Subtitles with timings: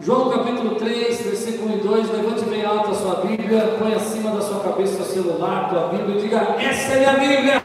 [0.00, 4.30] João capítulo 3, versículo 1 e 2, levante bem alto a sua Bíblia, põe acima
[4.30, 7.62] da sua cabeça o celular, tua Bíblia e diga, essa é a Bíblia.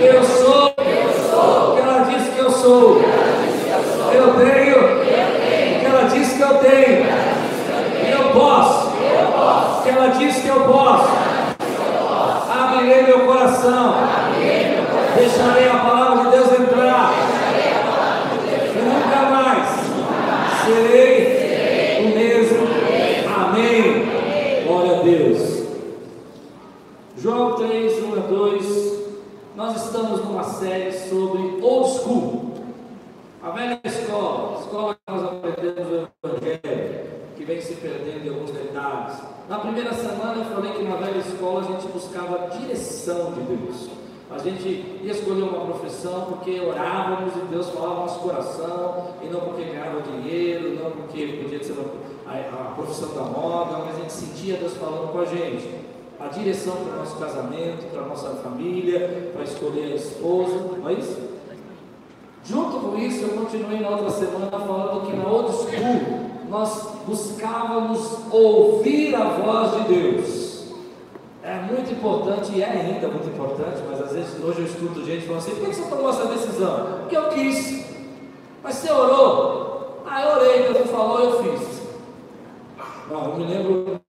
[0.00, 3.02] Eu sou, o que ela diz que eu sou.
[4.12, 7.06] Eu tenho o que ela diz que eu tenho.
[8.06, 11.08] E eu posso o que ela diz que eu posso.
[12.50, 13.94] Abrirei meu coração.
[15.16, 17.12] Deixarei a palavra de Deus entrar.
[18.74, 19.82] E nunca mais
[20.64, 22.66] serei o mesmo.
[23.34, 24.64] Amém.
[24.66, 25.62] Glória a Deus.
[27.18, 29.02] João 3, 1 a 2.
[29.54, 32.52] Nós estamos numa série sobre old school.
[33.42, 38.50] A velha escola, escola que nós aprendemos o Evangelho, que vem se perdendo em alguns
[38.52, 39.18] detalhes.
[39.48, 43.40] Na primeira semana eu falei que na velha escola a gente buscava a direção de
[43.40, 43.90] Deus.
[44.30, 44.68] A gente
[45.02, 49.64] ia escolher uma profissão porque orávamos e Deus falava no nosso coração, e não porque
[49.64, 51.74] ganhava dinheiro, não porque podia ser
[52.26, 55.68] a, a profissão da moda, mas a gente sentia Deus falando com a gente.
[56.18, 59.32] A direção para o nosso casamento, para a nossa família,
[60.02, 61.32] esposa, não é isso?
[62.44, 68.18] Junto com isso, eu continuei na outra semana falando que na old school nós buscávamos
[68.30, 70.52] ouvir a voz de Deus.
[71.42, 75.26] É muito importante, e é ainda muito importante, mas às vezes hoje eu escuto gente
[75.26, 76.98] falando assim: por que você tomou essa decisão?
[77.00, 77.84] Porque eu quis.
[78.62, 80.02] Mas você orou?
[80.06, 81.82] Ah, eu orei, Deus falou, eu fiz.
[83.10, 84.01] Não, eu me lembro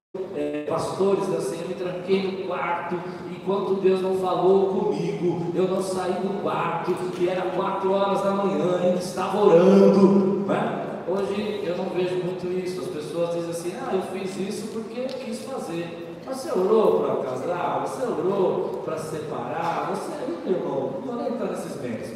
[0.73, 6.13] pastores assim, eu me tranquei no quarto, enquanto Deus não falou comigo, eu não saí
[6.13, 10.43] do quarto, e era quatro horas da manhã, e estava orando.
[10.47, 11.03] Né?
[11.07, 15.01] Hoje eu não vejo muito isso, as pessoas dizem assim, ah, eu fiz isso porque
[15.01, 16.17] eu quis fazer.
[16.25, 20.11] Mas você orou para casar, você orou para separar, você,
[20.45, 22.09] meu irmão, não vou nem entrar nesses meios.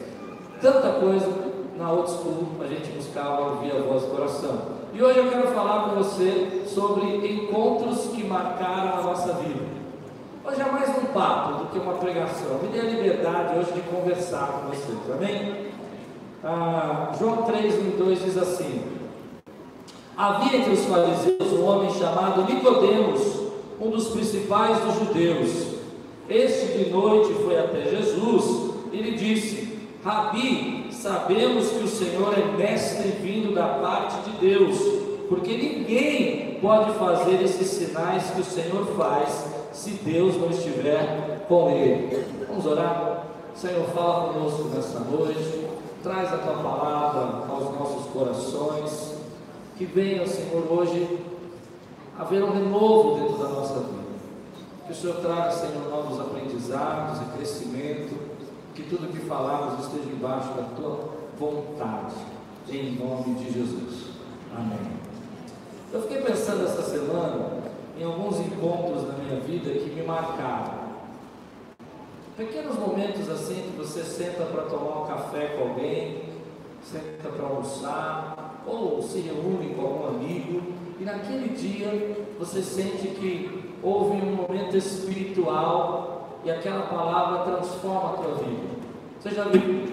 [0.61, 1.27] Tanta coisa
[1.77, 4.77] na old school a gente buscava ouvir a voz do coração.
[4.93, 9.66] E hoje eu quero falar com você sobre encontros que marcaram a nossa vida.
[10.45, 12.59] Hoje é mais um papo do que uma pregação.
[12.61, 15.67] Me dê a liberdade hoje de conversar com vocês, amém?
[16.43, 18.81] Ah, João 3, 1 e 2 diz assim:
[20.15, 23.42] Havia entre os fariseus um homem chamado Nicodemos,
[23.81, 25.75] um dos principais dos judeus.
[26.30, 30.77] Este de noite foi até Jesus e lhe disse: Rabi,
[31.07, 34.77] sabemos que o Senhor é mestre vindo da parte de Deus,
[35.29, 41.69] porque ninguém pode fazer esses sinais que o Senhor faz se Deus não estiver com
[41.69, 42.25] ele.
[42.49, 43.25] Vamos orar?
[43.55, 45.67] Senhor, fala conosco nesta noite,
[46.03, 49.15] traz a tua palavra aos nossos corações,
[49.77, 51.19] que venha, Senhor, hoje
[52.19, 54.07] haver um renovo dentro da nossa vida.
[54.85, 58.27] Que o Senhor traga, Senhor, novos aprendizados e crescimento,
[58.77, 62.14] que tudo que falamos esteja embaixo da tua vontade,
[62.70, 64.10] em nome de Jesus.
[64.55, 64.77] Amém.
[65.92, 67.64] Eu fiquei pensando essa semana
[67.99, 70.77] em alguns encontros na minha vida que me marcaram.
[72.37, 76.26] Pequenos momentos assim que você senta para tomar um café com alguém,
[76.83, 80.61] senta para almoçar, ou se reúne com algum amigo,
[80.99, 86.17] e naquele dia você sente que houve um momento espiritual
[86.47, 88.67] e aquela palavra transforma a tua vida.
[89.19, 89.91] Você já viu?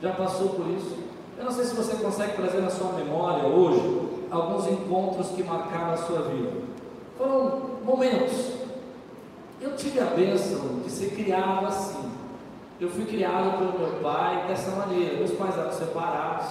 [0.00, 0.96] Já passou por isso?
[1.36, 5.94] Eu não sei se você consegue trazer na sua memória hoje alguns encontros que marcaram
[5.94, 6.52] a sua vida.
[7.18, 8.52] Foram momentos.
[9.60, 12.12] Eu tive a bênção de ser criado assim.
[12.80, 15.16] Eu fui criado pelo meu pai dessa maneira.
[15.16, 16.46] Meus pais eram separados.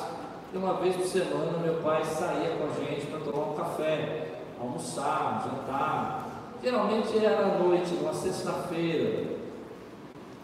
[0.53, 4.27] E uma vez por semana meu pai saía com a gente para tomar um café,
[4.59, 6.20] almoçar, jantar.
[6.63, 9.31] Geralmente era à noite, numa sexta-feira.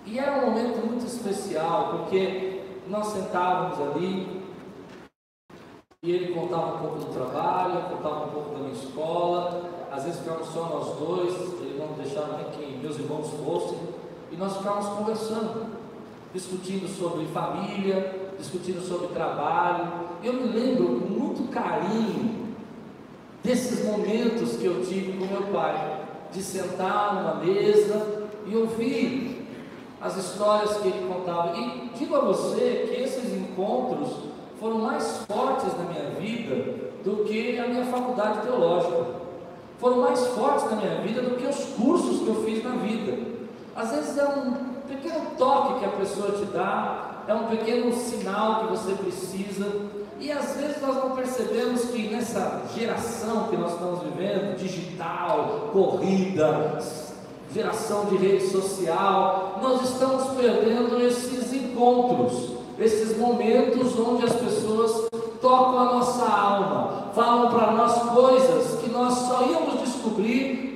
[0.05, 4.41] E era um momento muito especial, porque nós sentávamos ali
[6.03, 9.87] e ele contava um pouco do trabalho, contava um pouco da minha escola.
[9.91, 13.77] Às vezes ficávamos só nós dois, ele não deixava nem que meus irmãos fossem.
[14.31, 15.65] E nós ficávamos conversando,
[16.33, 19.91] discutindo sobre família, discutindo sobre trabalho.
[20.23, 22.55] Eu me lembro com muito carinho
[23.43, 25.96] desses momentos que eu tive com meu pai,
[26.31, 29.47] de sentar numa mesa e ouvir
[30.01, 31.57] as histórias que ele contava.
[31.57, 34.09] E digo a você que esses encontros
[34.59, 39.17] foram mais fortes na minha vida do que a minha faculdade teológica.
[39.79, 43.17] Foram mais fortes na minha vida do que os cursos que eu fiz na vida.
[43.75, 44.51] Às vezes é um
[44.87, 49.96] pequeno toque que a pessoa te dá, é um pequeno sinal que você precisa.
[50.19, 56.79] E às vezes nós não percebemos que nessa geração que nós estamos vivendo, digital, corrida,
[57.53, 65.07] geração de rede social, nós estamos perdendo esses encontros, esses momentos onde as pessoas
[65.39, 70.66] tocam a nossa alma, falam para nós coisas que nós só íamos descobrir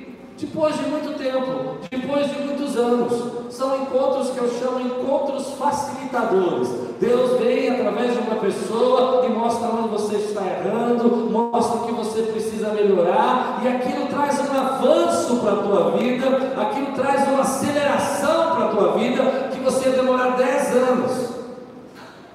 [0.42, 3.52] depois de muito tempo, depois de muitos anos.
[3.54, 6.68] São encontros que eu chamo encontros facilitadores.
[6.98, 12.22] Deus vem através de uma pessoa e mostra onde você está errando, mostra que você
[12.22, 16.26] precisa melhorar, e aquilo traz um avanço para a tua vida,
[16.60, 19.22] aquilo traz uma aceleração para a tua vida,
[19.52, 21.32] que você ia demorar 10 anos.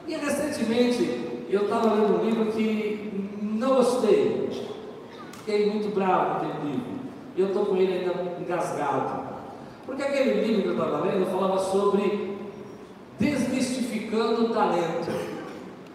[0.07, 4.49] E recentemente eu estava lendo um livro que não gostei,
[5.39, 6.96] fiquei muito bravo com aquele livro,
[7.37, 9.37] e eu estou com ele ainda engasgado.
[9.85, 12.35] Porque aquele livro que eu estava lendo falava sobre
[13.19, 15.37] desmistificando o talento.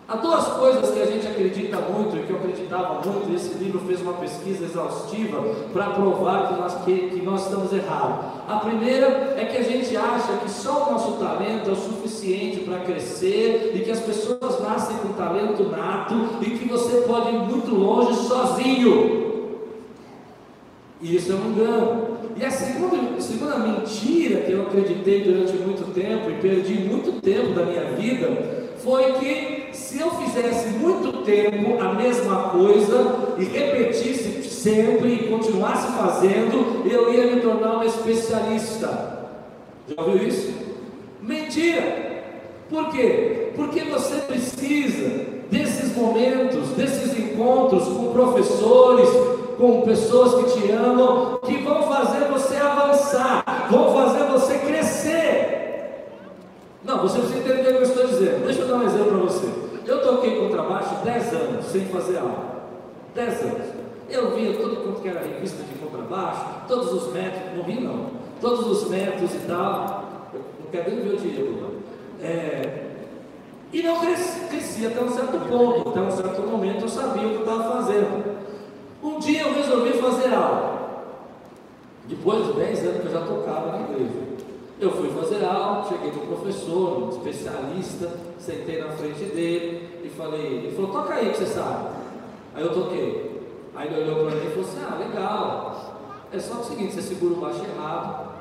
[0.09, 3.55] Há duas coisas que a gente acredita muito e que eu acreditava muito, e esse
[3.55, 5.43] livro fez uma pesquisa exaustiva
[5.73, 8.27] para provar que nós, que, que nós estamos errados.
[8.49, 12.61] A primeira é que a gente acha que só o nosso talento é o suficiente
[12.61, 17.39] para crescer e que as pessoas nascem com talento nato e que você pode ir
[17.39, 19.32] muito longe sozinho.
[21.03, 22.19] E isso é um engano.
[22.37, 27.21] E a segunda, a segunda mentira que eu acreditei durante muito tempo e perdi muito
[27.21, 33.45] tempo da minha vida foi que se eu fizesse muito tempo a mesma coisa e
[33.45, 39.29] repetisse sempre e continuasse fazendo, eu ia me tornar um especialista.
[39.89, 40.53] Já ouviu isso?
[41.21, 42.13] Mentira!
[42.71, 43.49] Por quê?
[43.57, 49.09] Porque você precisa desses momentos, desses encontros com professores,
[49.57, 55.63] com pessoas que te amam, que vão fazer você avançar, vão fazer você crescer.
[56.85, 58.45] Não, você precisa entender o que eu estou dizendo.
[58.45, 59.49] Deixa eu dar um exemplo para você.
[59.87, 62.63] Eu toquei contrabaixo 10 anos sem fazer aula.
[63.15, 63.67] 10 anos.
[64.09, 68.11] Eu via tudo quanto que era revista de contrabaixo, todos os métodos, não vi não,
[68.41, 70.31] todos os métodos e tal.
[70.35, 71.73] Eu não quero nem ver o dinheiro.
[72.21, 72.83] É,
[73.73, 77.31] e não cresci, cresci até um certo ponto, até um certo momento eu sabia o
[77.31, 78.23] que estava fazendo.
[79.03, 80.73] Um dia eu resolvi fazer aula.
[82.07, 84.33] Depois de 10 anos que eu já tocava na igreja.
[84.81, 90.41] Eu fui fazer aula, cheguei no professor, um especialista, sentei na frente dele e falei,
[90.41, 91.89] ele falou, toca aí que você sabe.
[92.55, 93.43] Aí eu toquei.
[93.75, 95.99] Aí ele olhou para mim e falou assim, ah, legal.
[96.33, 98.33] É só o seguinte, você segura o baixo errado.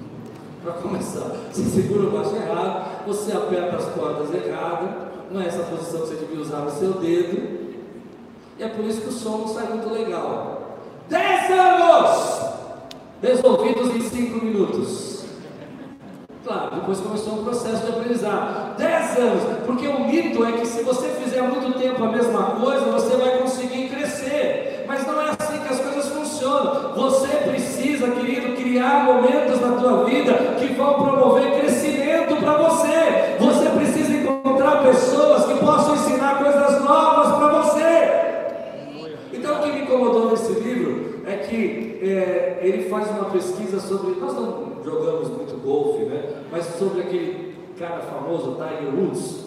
[0.62, 4.90] para começar, você segura o baixo errado, você aperta as cordas erradas,
[5.30, 7.55] não é essa posição que você devia usar no seu dedo.
[8.58, 10.78] E é por isso que o som não sai muito legal.
[11.08, 12.40] 10 anos!
[13.22, 15.24] Resolvidos em 5 minutos.
[16.46, 18.76] Claro, depois começou um processo de aprendizado.
[18.76, 22.84] 10 anos, porque o mito é que se você fizer muito tempo a mesma coisa,
[22.84, 24.84] você vai conseguir crescer.
[24.86, 26.94] Mas não é assim que as coisas funcionam.
[26.94, 33.36] Você precisa, querido, criar momentos na tua vida que vão promover crescimento para você.
[33.40, 38.26] Você precisa encontrar pessoas que possam ensinar coisas novas para você.
[39.32, 44.18] Então, o que me incomodou nesse livro é que é, ele faz uma pesquisa sobre.
[44.20, 46.42] Nós não jogamos muito golfe, né?
[46.50, 49.46] Mas sobre aquele cara famoso, Tiger Woods,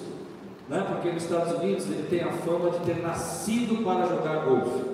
[0.68, 0.86] né?
[0.88, 4.90] Porque nos Estados Unidos ele tem a fama de ter nascido para jogar golfe.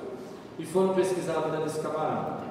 [0.58, 2.46] E foram pesquisar a vida desse camarada.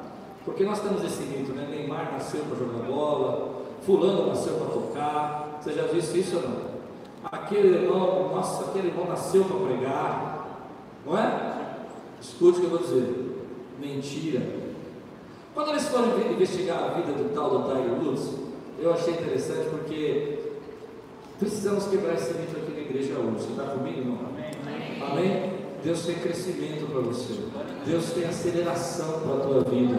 [0.44, 1.66] Porque nós temos esse mito, né?
[1.70, 5.58] Neymar nasceu para jogar bola, Fulano nasceu para tocar.
[5.60, 6.74] Você já disse isso ou não?
[7.24, 10.46] Aquele irmão, nossa, aquele irmão nasceu para pregar,
[11.06, 11.54] não é?
[12.20, 13.23] Escute o que eu vou dizer.
[13.78, 14.40] Mentira.
[15.54, 18.30] Quando eles foram investigar a vida do tal do Tiger Woods,
[18.78, 20.38] eu achei interessante porque
[21.38, 23.44] precisamos quebrar esse mito aqui na igreja hoje.
[23.44, 24.18] Você está comigo, irmão?
[24.28, 25.02] Amém.
[25.10, 25.52] Amém?
[25.84, 27.34] Deus tem crescimento para você.
[27.86, 29.96] Deus tem aceleração para a tua vida.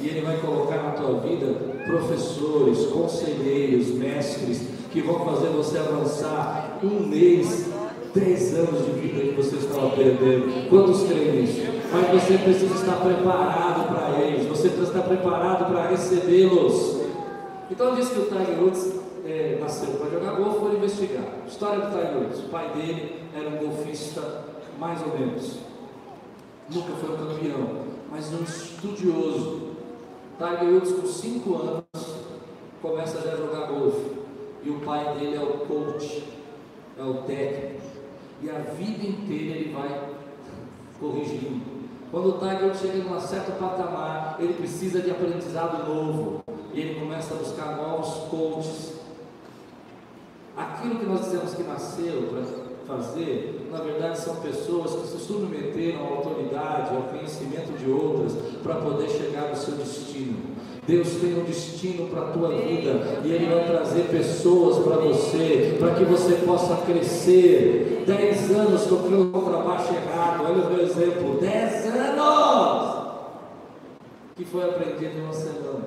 [0.00, 1.46] E Ele vai colocar na tua vida
[1.86, 7.70] professores, conselheiros, mestres, que vão fazer você avançar um mês
[8.14, 10.68] 10 anos de vida que você estava perdendo.
[10.68, 11.73] Quantos creem nisso?
[11.94, 17.02] Mas você precisa estar preparado para eles, você precisa estar preparado para recebê-los.
[17.70, 21.24] Então diz que o Tiger Woods é, nasceu para jogar golfe, foi investigar.
[21.46, 22.40] História do Tiger Woods.
[22.40, 24.42] O pai dele era um golfista
[24.76, 25.58] mais ou menos.
[26.68, 27.68] Nunca foi um campeão,
[28.10, 29.74] mas um estudioso.
[30.36, 32.16] Tiger Woods com 5 anos
[32.82, 34.10] começa já a jogar golfe.
[34.64, 36.24] E o pai dele é o coach,
[36.98, 37.84] é o técnico
[38.42, 40.10] e a vida inteira ele vai
[40.98, 41.73] corrigindo.
[42.14, 47.00] Quando o Tiger chega em um certo patamar, ele precisa de aprendizado novo e ele
[47.00, 48.92] começa a buscar novos coaches.
[50.56, 56.04] Aquilo que nós dizemos que nasceu para fazer, na verdade são pessoas que se submeteram
[56.04, 60.54] à autoridade, ao conhecimento de outras, para poder chegar ao seu destino.
[60.86, 65.76] Deus tem um destino para a tua vida e Ele vai trazer pessoas para você,
[65.80, 68.04] para que você possa crescer.
[68.06, 69.93] Dez anos tocando contrabaixo errado,
[70.44, 72.94] olha o meu exemplo: dez anos!
[74.36, 75.84] que foi aprendido em uma semana.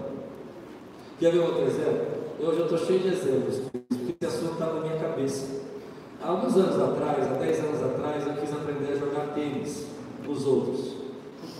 [1.19, 2.17] Quer ver outro exemplo?
[2.39, 5.67] Hoje eu estou cheio de exemplos, porque esse assunto está na minha cabeça.
[6.21, 9.87] Há alguns anos atrás, há 10 anos atrás, eu quis aprender a jogar tênis
[10.27, 10.93] os outros.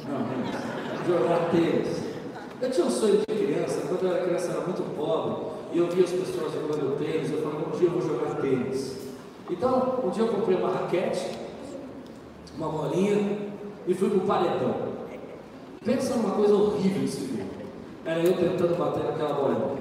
[0.07, 2.03] Não, não, jogar tênis.
[2.61, 5.87] Eu tinha um sonho de criança, quando eu era criança era muito pobre, e eu
[5.87, 8.97] via as pessoas jogando tênis, eu falei, um dia eu vou jogar tênis.
[9.49, 11.37] Então, um dia eu comprei uma raquete,
[12.57, 13.37] uma bolinha,
[13.87, 14.75] e fui para o paredão.
[15.85, 17.45] Pensa numa coisa horrível de se ver.
[18.05, 19.77] Era eu tentando bater naquela bolinha.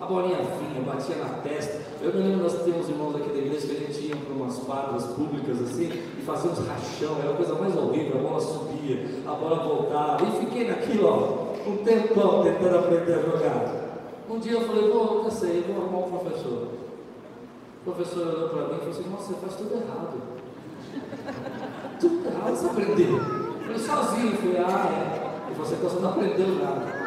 [0.00, 1.80] A bolinha vinha, batia na testa.
[2.02, 4.58] Eu me lembro, nós temos irmãos aqui da igreja que a gente ia para umas
[4.58, 9.32] quadras públicas assim e fazíamos rachão, era a coisa mais horrível, a bola subia, a
[9.32, 13.74] bola voltava, e fiquei naquilo, ó, um tempão tentando aprender a jogar.
[14.28, 16.68] Um dia eu falei, vou, eu sei, vou arrumar um professor.
[17.86, 21.73] O professor olhou para mim e falou assim, nossa, você faz tudo errado.
[22.00, 23.20] Tudo errado, você aprendeu.
[23.68, 25.52] Eu sozinho, falei, ah, é.
[25.52, 27.04] E você, então você não aprendeu nada.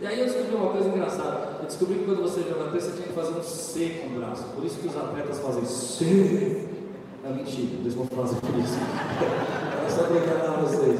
[0.00, 1.56] E aí eu descobri uma coisa engraçada.
[1.60, 4.20] Eu descobri que quando você joga tênis, você tinha que fazer um C com o
[4.20, 4.44] braço.
[4.54, 6.68] Por isso que os atletas fazem C.
[7.24, 8.74] É mentira, eles vão fazer por isso.
[9.84, 10.98] É só para enganar vocês.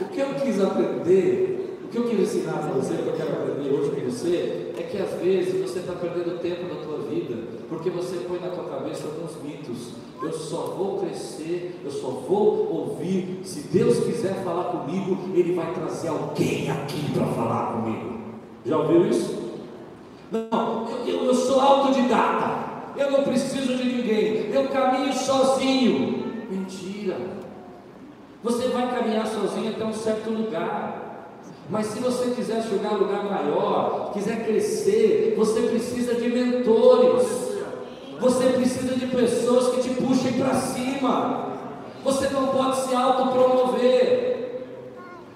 [0.00, 1.65] O que eu quis aprender,
[1.96, 4.82] que eu quis ensinar para você, o que eu quero aprender hoje com você, é
[4.82, 7.36] que às vezes você está perdendo tempo na tua vida,
[7.68, 9.92] porque você põe na tua cabeça alguns mitos.
[10.22, 13.40] Eu só vou crescer, eu só vou ouvir.
[13.44, 18.18] Se Deus quiser falar comigo, Ele vai trazer alguém aqui para falar comigo.
[18.64, 19.46] Já ouviu isso?
[20.30, 22.66] Não, eu, eu sou autodidata.
[22.96, 24.50] Eu não preciso de ninguém.
[24.50, 26.46] Eu caminho sozinho.
[26.50, 27.16] Mentira.
[28.42, 31.05] Você vai caminhar sozinho até um certo lugar.
[31.68, 37.46] Mas se você quiser chegar a um lugar maior, quiser crescer, você precisa de mentores.
[38.20, 41.46] Você precisa de pessoas que te puxem para cima.
[42.04, 44.36] Você não pode se autopromover.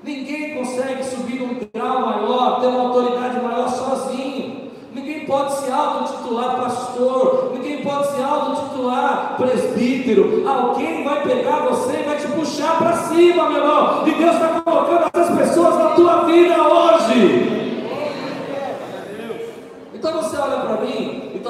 [0.02, 4.70] Ninguém consegue subir um grau maior, ter uma autoridade maior sozinho.
[4.94, 10.48] Ninguém pode se autotitular pastor, ninguém pode se autotitular presbítero.
[10.48, 14.08] Alguém vai pegar você e vai te puxar para cima, meu irmão.
[14.08, 14.59] E Deus está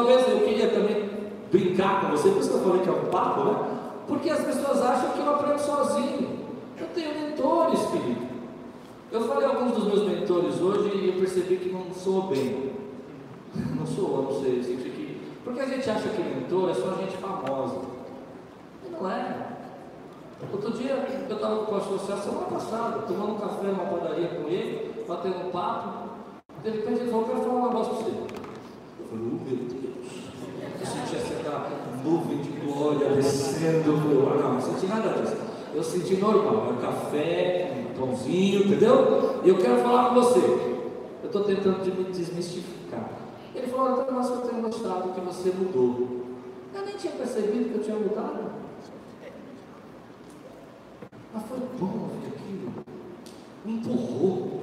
[0.00, 1.10] talvez eu queria também
[1.52, 3.80] brincar com você, por isso que eu falei que é um papo, né?
[4.08, 6.40] Porque as pessoas acham que eu aprendo sozinho.
[6.78, 8.30] Eu tenho mentores, querido.
[9.12, 12.70] Eu falei a alguns dos meus mentores hoje e eu percebi que não sou bem.
[13.76, 15.20] Não sou, não sei, senti que.
[15.42, 17.80] Porque a gente acha que mentor é só gente famosa.
[18.86, 19.56] E não é.
[20.52, 24.28] Outro dia eu estava com o pastor César semana passada, tomando um café numa padaria
[24.28, 26.10] com ele, batendo um papo.
[26.62, 28.10] De repente ele falou, quero falar um negócio para você.
[29.00, 29.79] Eu falei, Deus.
[30.80, 31.70] Eu senti assim aquela
[32.02, 33.92] nuvem de glória descendo.
[34.30, 35.36] Ah, não, não senti nada disso.
[35.74, 39.40] Eu senti normal, é um café, pãozinho, entendeu?
[39.44, 40.38] E eu quero falar com você.
[40.38, 43.10] Eu estou tentando desmistificar.
[43.54, 46.08] Ele falou, então, mas eu tenho mostrado que você mudou.
[46.74, 48.52] Eu nem tinha percebido que eu tinha mudado.
[51.32, 52.72] Mas foi bom ouvir aquilo.
[53.64, 54.62] Me empurrou.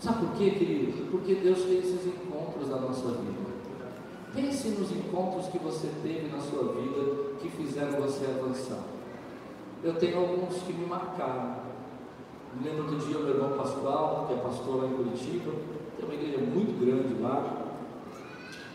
[0.00, 1.10] Sabe por quê, querido?
[1.10, 3.57] Porque Deus tem esses encontros na nossa vida.
[4.34, 8.82] Pense nos encontros que você teve na sua vida que fizeram você avançar.
[9.82, 11.56] Eu tenho alguns que me marcaram.
[12.54, 15.52] Me lembro do dia meu irmão Pascoal, que é pastor lá em Curitiba,
[15.96, 17.66] tem uma igreja muito grande lá.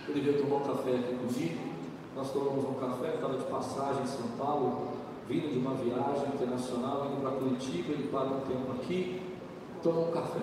[0.07, 1.73] Ele veio tomar um café aqui comigo.
[2.15, 4.89] Nós tomamos um café, estava de passagem em São Paulo,
[5.27, 9.21] vindo de uma viagem internacional, indo para Curitiba, ele parou um tempo aqui,
[9.81, 10.41] tomou um café.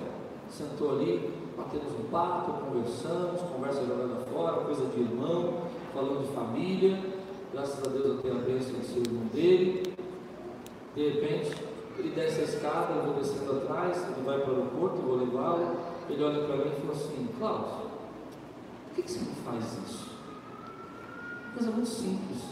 [0.49, 5.63] Sentou ali, batemos um papo, conversamos, conversa jogada fora, coisa de irmão,
[5.93, 6.99] falando de família.
[7.53, 9.95] Graças a Deus eu tenho a bênção de ser irmão dele.
[10.95, 11.57] De repente,
[11.99, 15.17] ele desce a escada, eu vou descendo atrás, ele vai para o aeroporto, eu vou
[15.17, 15.77] levá-lo.
[16.09, 17.91] Ele olha para mim e fala assim: Cláudio,
[18.87, 20.11] por que, que você não faz isso?
[21.55, 22.43] Coisa muito simples,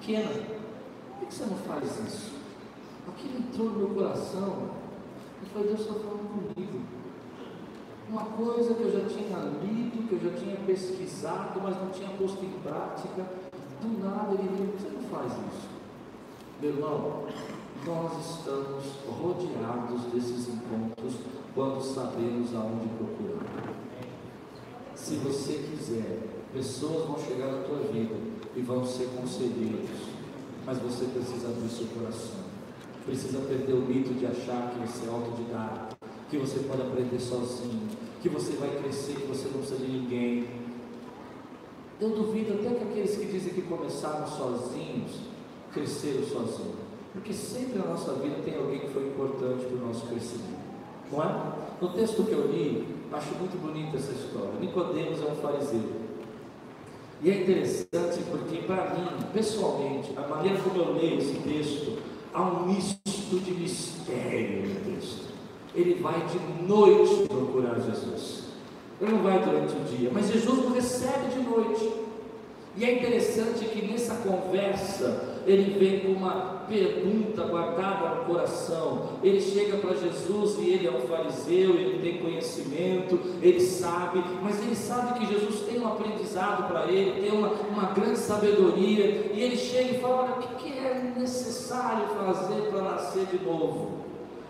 [0.00, 0.30] pequena.
[1.18, 2.32] Por que, você não faz isso?
[3.08, 4.70] Aquilo entrou no meu coração
[5.42, 6.83] e foi Deus está falando comigo.
[8.14, 12.08] Uma coisa que eu já tinha lido, que eu já tinha pesquisado, mas não tinha
[12.10, 13.26] posto em prática.
[13.82, 15.68] Do nada ele veio, você não faz isso.
[16.62, 17.24] Meu irmão,
[17.84, 21.14] nós estamos rodeados desses encontros
[21.56, 23.74] quando sabemos aonde procurar.
[24.94, 28.14] Se você quiser, pessoas vão chegar na tua vida
[28.54, 29.90] e vão ser conselheiros,
[30.64, 32.44] mas você precisa abrir seu coração.
[33.04, 35.96] Precisa perder o mito de achar que você é autodidata,
[36.30, 40.48] que você pode aprender sozinho, que você vai crescer, que você não precisa de ninguém.
[42.00, 45.10] Eu duvido até que aqueles que dizem que começaram sozinhos,
[45.70, 46.84] cresceram sozinhos.
[47.12, 50.58] Porque sempre na nossa vida tem alguém que foi importante para o nosso crescimento.
[51.12, 51.52] Não é?
[51.82, 54.58] No texto que eu li, acho muito bonita essa história.
[54.58, 55.92] Nicodemos é um fariseu.
[57.20, 61.98] E é interessante porque, para mim, pessoalmente, a maneira como eu leio esse texto,
[62.32, 65.23] há um misto de mistério no texto.
[65.74, 68.44] Ele vai de noite procurar Jesus.
[69.00, 71.90] Ele não vai durante o dia, mas Jesus o recebe de noite.
[72.76, 79.10] E é interessante que nessa conversa ele vem com uma pergunta guardada no coração.
[79.22, 84.60] Ele chega para Jesus e ele é um fariseu, ele tem conhecimento, ele sabe, mas
[84.60, 89.30] ele sabe que Jesus tem um aprendizado para ele, tem uma, uma grande sabedoria.
[89.32, 94.03] E ele chega e fala: Olha, o que é necessário fazer para nascer de novo?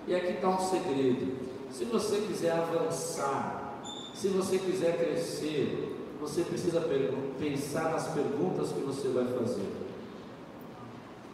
[0.06, 1.32] E aqui está um segredo.
[1.70, 3.82] Se você quiser avançar,
[4.14, 6.80] se você quiser crescer, você precisa
[7.38, 9.66] pensar nas perguntas que você vai fazer.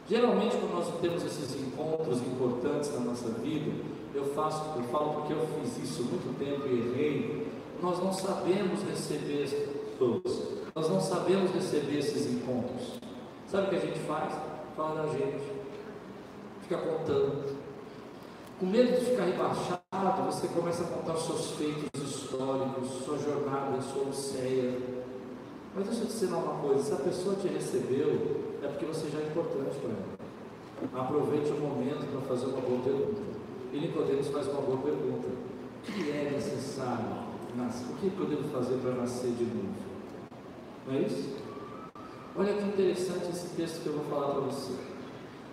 [0.08, 3.70] Geralmente, quando nós temos esses encontros importantes na nossa vida,
[4.14, 7.48] eu faço, eu falo porque eu fiz isso muito tempo e errei.
[7.80, 12.98] Nós não sabemos receber as pessoas, nós não sabemos receber esses encontros.
[13.46, 14.32] Sabe o que a gente faz?
[14.76, 15.44] Fala da gente,
[16.62, 17.59] fica contando.
[18.60, 23.80] Com medo de ficar rebaixado, você começa a contar os seus feitos históricos, sua jornada,
[23.80, 24.78] sua odisseia.
[25.74, 29.08] Mas deixa eu te ensinar uma coisa: se a pessoa te recebeu, é porque você
[29.08, 31.02] já é importante para ela.
[31.06, 33.22] Aproveite o momento para fazer uma boa pergunta.
[33.72, 37.30] E Nicodemos faz uma boa pergunta: o que é necessário?
[37.56, 39.74] O que devo fazer para nascer de novo?
[40.86, 41.34] Não é isso?
[42.36, 44.74] Olha que interessante esse texto que eu vou falar para você.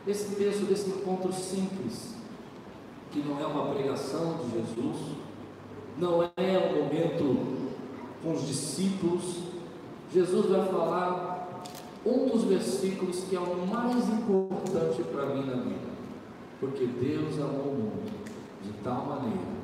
[0.05, 2.16] Esse texto desse encontro simples,
[3.17, 4.97] que não é uma pregação de Jesus,
[5.97, 7.57] não é um momento
[8.21, 9.39] com os discípulos.
[10.13, 11.63] Jesus vai falar
[12.05, 15.87] um dos versículos que é o mais importante para mim na vida.
[16.59, 18.11] Porque Deus amou o mundo
[18.63, 19.57] de tal maneira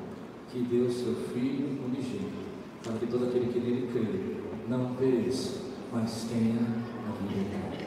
[0.50, 2.44] que deu seu Filho unigênito,
[2.82, 5.60] para que todo aquele que nele crê não pereça,
[5.92, 7.86] mas tenha a vida eterna.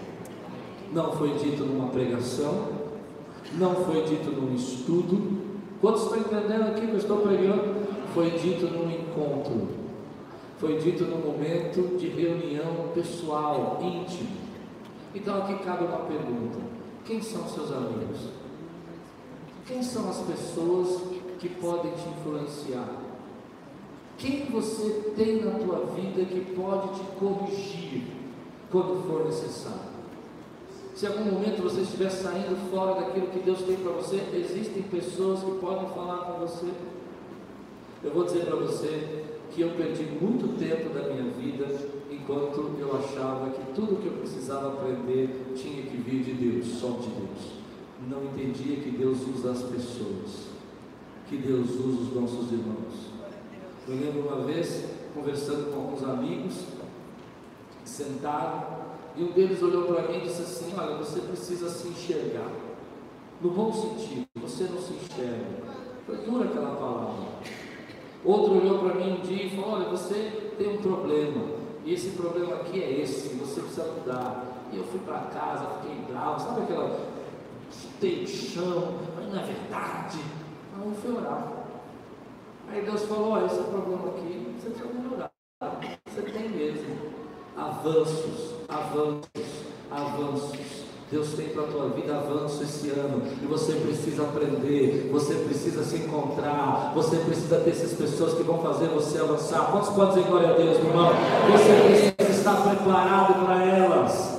[0.93, 2.69] Não foi dito numa pregação,
[3.53, 5.46] não foi dito num estudo.
[5.81, 7.87] Quantos estão entendendo aqui que eu estou pregando?
[8.13, 9.67] Foi dito num encontro,
[10.59, 14.47] foi dito num momento de reunião pessoal, íntimo
[15.17, 16.59] então aqui cabe uma pergunta:
[17.03, 18.29] quem são seus amigos?
[19.65, 21.01] Quem são as pessoas
[21.39, 22.89] que podem te influenciar?
[24.17, 28.03] Quem você tem na tua vida que pode te corrigir
[28.71, 29.96] quando for necessário?
[30.97, 35.43] Se algum momento você estiver saindo fora daquilo que Deus tem para você, existem pessoas
[35.43, 36.71] que podem falar com você.
[38.03, 41.67] Eu vou dizer para você que eu perdi muito tempo da minha vida
[42.10, 46.88] enquanto eu achava que tudo que eu precisava aprender tinha que vir de Deus, só
[46.88, 47.53] de Deus.
[48.10, 50.47] Não entendia que Deus usa as pessoas,
[51.29, 53.12] que Deus usa os nossos irmãos.
[53.88, 54.83] Eu lembro uma vez,
[55.13, 56.55] conversando com alguns amigos,
[57.86, 58.76] sentado,
[59.17, 62.51] e um deles olhou para mim e disse assim: Olha, você precisa se enxergar.
[63.41, 65.45] No bom sentido, você não se enxerga.
[66.06, 67.25] Foi dura aquela palavra.
[68.23, 71.58] Outro olhou para mim um dia e falou: Olha, você tem um problema.
[71.84, 74.67] E esse problema aqui é esse, você precisa mudar.
[74.71, 77.08] E eu fui para casa, fiquei bravo, sabe aquela
[77.71, 80.19] chutei o chão, mas não é verdade.
[80.75, 81.53] Aí eu fui orar.
[82.69, 85.32] Aí Deus falou, olha, esse problema aqui, você precisa melhorar.
[86.06, 87.17] Você tem mesmo.
[87.56, 89.27] Avanços, avanços,
[89.89, 90.88] avanços.
[91.10, 95.82] Deus tem para a tua vida avanço esse ano e você precisa aprender, você precisa
[95.82, 99.71] se encontrar, você precisa ter essas pessoas que vão fazer você avançar.
[99.71, 101.12] Quantos podem dizer glória a Deus, meu irmão?
[101.49, 104.38] Você precisa estar preparado para elas.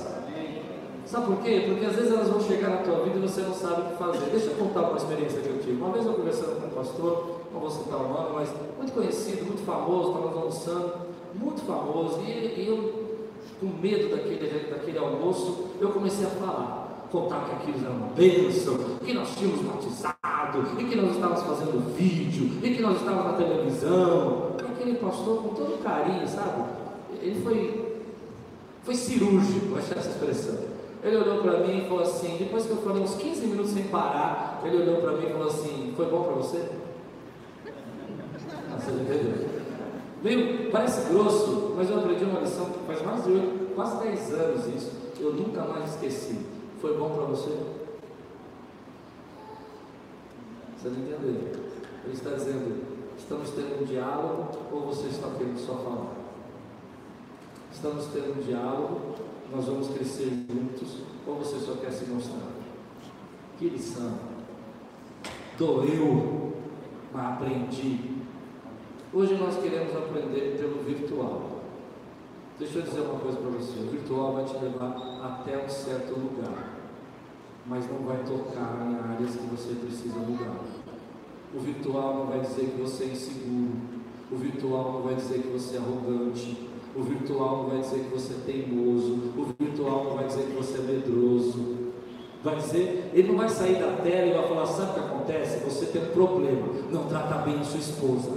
[1.07, 1.65] Sabe por quê?
[1.67, 3.97] Porque às vezes elas vão chegar na tua vida e você não sabe o que
[3.97, 4.27] fazer.
[4.31, 5.81] Deixa eu contar uma experiência que eu tive.
[5.81, 9.47] Uma vez eu conversando com um pastor, não vou citar o nome, mas muito conhecido,
[9.47, 10.93] muito famoso, estávamos almoçando,
[11.35, 12.98] muito famoso, e, e eu
[13.61, 18.79] com medo daquele, daquele almoço, eu comecei a falar, contar que aquilo era uma bênção,
[19.05, 23.39] que nós tínhamos batizado, e que nós estávamos fazendo vídeo, e que nós estávamos na
[23.39, 24.53] televisão.
[24.61, 26.65] E aquele pastor, com todo carinho, sabe?
[27.21, 27.97] Ele foi,
[28.85, 30.59] foi cirúrgico, achei essa expressão.
[31.03, 33.85] Ele olhou para mim e falou assim, depois que eu falei uns 15 minutos sem
[33.85, 36.69] parar, ele olhou para mim e falou assim, foi bom para você?
[38.71, 39.49] Ah, você entendeu?
[40.23, 44.35] Meio, parece grosso, mas eu aprendi uma lição que faz mais de 8, quase 10
[44.35, 44.93] anos isso.
[45.21, 46.45] Eu nunca mais esqueci.
[46.81, 47.57] Foi bom para você?
[50.77, 51.53] Você não entendeu?
[52.05, 52.85] Ele está dizendo,
[53.17, 56.15] estamos tendo um diálogo ou você está querendo só falar?
[57.71, 59.15] Estamos tendo um diálogo,
[59.55, 62.51] nós vamos crescer juntos, ou você só quer se mostrar?
[63.57, 64.19] Que lição!
[65.57, 66.55] Doeu!
[67.13, 68.01] mas aprendi.
[69.13, 71.58] Hoje nós queremos aprender pelo virtual.
[72.59, 76.19] Deixa eu dizer uma coisa para você: o virtual vai te levar até um certo
[76.19, 76.75] lugar,
[77.65, 80.57] mas não vai tocar em áreas que você precisa mudar.
[81.55, 83.77] O virtual não vai dizer que você é inseguro,
[84.33, 88.11] o virtual não vai dizer que você é arrogante, o virtual não vai dizer que
[88.11, 91.79] você é teimoso, o virtual não vai dizer que você é medroso.
[92.43, 95.65] Vai dizer, ele não vai sair da tela e vai falar: sabe o que acontece?
[95.65, 98.33] Você tem um problema, não trata bem a sua esposa.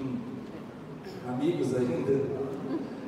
[0.00, 0.33] Hum.
[1.28, 2.20] Amigos ainda?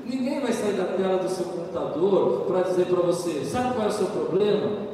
[0.04, 3.90] Ninguém vai sair da tela do seu computador para dizer para você: sabe qual é
[3.90, 4.86] o seu problema?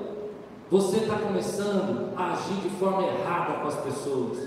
[0.70, 4.38] Você está começando a agir de forma errada com as pessoas.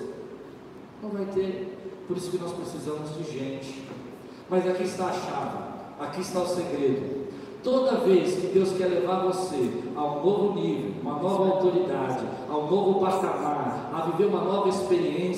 [1.02, 1.78] Não vai ter.
[2.08, 3.84] Por isso que nós precisamos de gente.
[4.50, 5.58] Mas aqui está a chave,
[6.00, 7.26] aqui está o segredo.
[7.64, 12.56] Toda vez que Deus quer levar você a um novo nível, uma nova autoridade, a
[12.56, 15.35] um novo patamar, a viver uma nova experiência,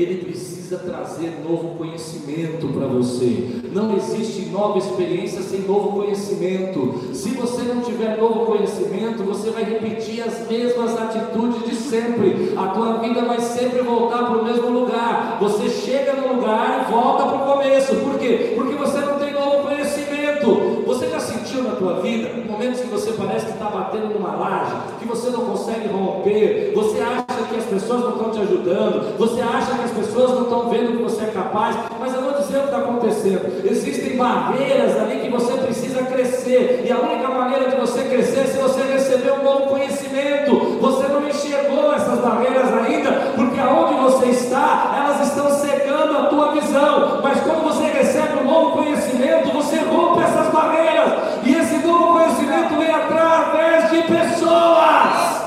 [0.00, 3.60] Ele precisa trazer novo conhecimento para você.
[3.70, 7.12] Não existe nova experiência sem novo conhecimento.
[7.12, 12.54] Se você não tiver novo conhecimento, você vai repetir as mesmas atitudes de sempre.
[12.56, 15.36] A tua vida vai sempre voltar para o mesmo lugar.
[15.38, 17.96] Você chega no lugar e volta para o começo.
[17.96, 18.54] Por quê?
[18.56, 20.82] Porque você não tem novo conhecimento.
[20.86, 24.72] Você já sentiu na tua vida momentos que você parece que está batendo numa laje,
[24.98, 29.40] que você não consegue romper, você acha que as pessoas não estão te ajudando, você
[29.40, 32.58] acha que as pessoas não estão vendo que você é capaz, mas eu vou dizer
[32.58, 33.64] o que está acontecendo.
[33.64, 38.44] Existem barreiras ali que você precisa crescer, e a única maneira de você crescer é
[38.44, 40.78] se você receber um novo conhecimento.
[40.80, 46.52] Você não enxergou essas barreiras ainda, porque aonde você está, elas estão secando a tua
[46.52, 52.12] visão, mas quando você recebe um novo conhecimento, você rompe essas barreiras e esse novo
[52.12, 55.40] conhecimento vem através de pessoas.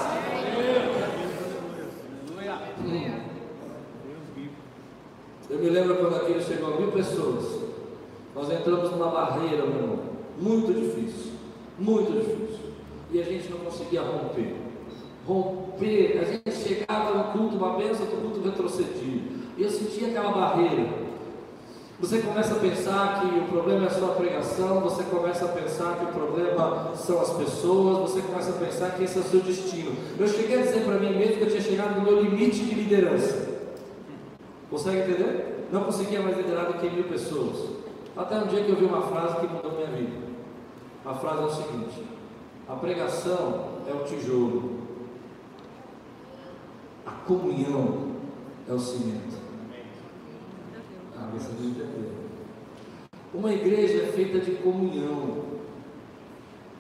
[5.49, 7.62] Eu me lembro quando aquilo chegou a mil pessoas.
[8.36, 10.00] Nós entramos numa barreira, meu irmão,
[10.39, 11.34] muito difícil,
[11.78, 12.63] muito difícil.
[13.12, 14.56] E a gente não conseguia romper.
[15.28, 19.44] Romper, a gente chegava no culto, uma bênção, do culto retrocedido.
[19.58, 21.04] E eu sentia aquela barreira.
[22.00, 25.96] Você começa a pensar que o problema é a sua pregação, você começa a pensar
[25.98, 29.39] que o problema são as pessoas, você começa a pensar que esse é o seu
[29.39, 29.96] destino.
[30.20, 32.76] Eu cheguei a dizer para mim mesmo que eu tinha chegado no meu limite de
[32.76, 33.48] liderança.
[34.70, 35.68] Consegue entender?
[35.72, 37.83] Não conseguia mais liderar do que mil pessoas.
[38.15, 40.28] Até um dia que eu vi uma frase que mudou minha vida.
[41.06, 42.04] A frase é o seguinte:
[42.67, 44.80] a pregação é o tijolo,
[47.06, 48.13] a comunhão
[48.67, 49.43] é o cimento.
[53.34, 55.43] Uma igreja é feita de comunhão.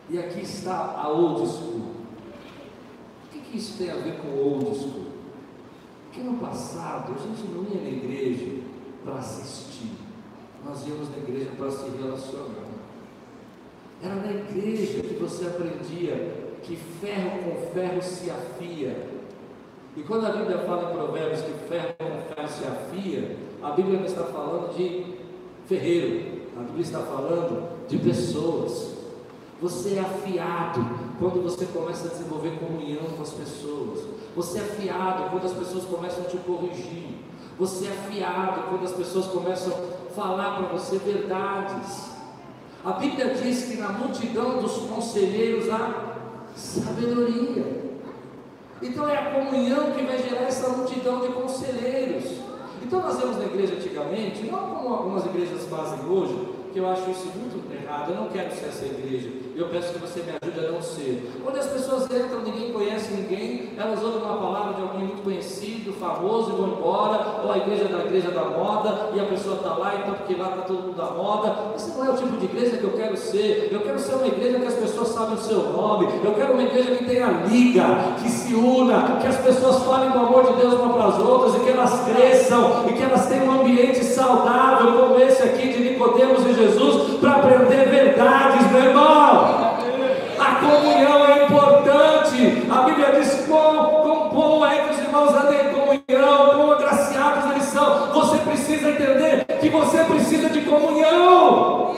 [0.09, 1.93] E aqui está a old school.
[3.25, 5.07] O que, que isso tem a ver com old school?
[6.05, 8.61] Porque no passado a gente não ia na igreja
[9.03, 9.89] para assistir,
[10.65, 12.73] nós íamos na igreja para se relacionar.
[14.01, 19.09] Era na igreja que você aprendia que ferro com ferro se afia.
[19.95, 23.99] E quando a Bíblia fala em Provérbios que ferro com ferro se afia, a Bíblia
[23.99, 25.17] não está falando de
[25.67, 28.93] ferreiro, a Bíblia está falando de pessoas.
[29.61, 30.85] Você é afiado
[31.19, 34.05] quando você começa a desenvolver comunhão com as pessoas.
[34.35, 37.15] Você é afiado quando as pessoas começam a te corrigir.
[37.57, 39.73] Você é afiado quando as pessoas começam
[40.15, 42.11] falar para você verdades.
[42.83, 46.13] A Bíblia diz que na multidão dos conselheiros há
[46.55, 47.83] sabedoria.
[48.81, 52.25] Então é a comunhão que vai gerar essa multidão de conselheiros.
[52.81, 56.37] Então nós vemos na igreja antigamente, não como algumas igrejas fazem hoje,
[56.73, 59.99] que eu acho isso muito errado, eu não quero ser essa igreja, eu peço que
[59.99, 61.31] você me ajude a não ser.
[61.43, 65.93] Quando as pessoas entram, ninguém conhece ninguém, elas ouvem uma palavra de alguém muito conhecido,
[65.93, 69.75] famoso e vão embora, ou a igreja da igreja da moda, e a pessoa está
[69.75, 71.55] lá, então porque lá está todo mundo da moda.
[71.75, 73.69] Esse não é o tipo de igreja que eu quero ser.
[73.71, 76.63] Eu quero ser uma igreja que as pessoas sabem o seu nome, eu quero uma
[76.63, 77.83] igreja que tenha liga,
[78.21, 81.55] que se una, que as pessoas falem do amor de Deus uma para as outras,
[81.55, 85.91] e que elas cresçam, e que elas tenham um ambiente saudável, como esse aqui de
[85.91, 89.43] Nicodemos e Jesus, para aprender verdades, meu irmão.
[90.39, 92.63] A comunhão é importante.
[92.69, 97.51] A Bíblia diz: quão, quão bom é que os irmãos andem em comunhão, quão agraciados
[97.51, 98.11] eles são.
[98.13, 101.93] Você precisa entender que você precisa de comunhão.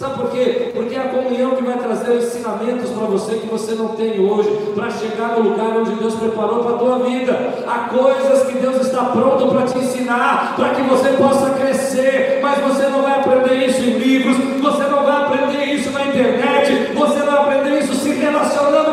[0.00, 0.70] Sabe por quê?
[0.72, 4.48] Porque é a comunhão que vai trazer ensinamentos para você que você não tem hoje,
[4.74, 7.54] para chegar no lugar onde Deus preparou para a tua vida.
[7.68, 12.58] Há coisas que Deus está pronto para te ensinar, para que você possa crescer, mas
[12.60, 16.79] você não vai aprender isso em livros, você não vai aprender isso na internet,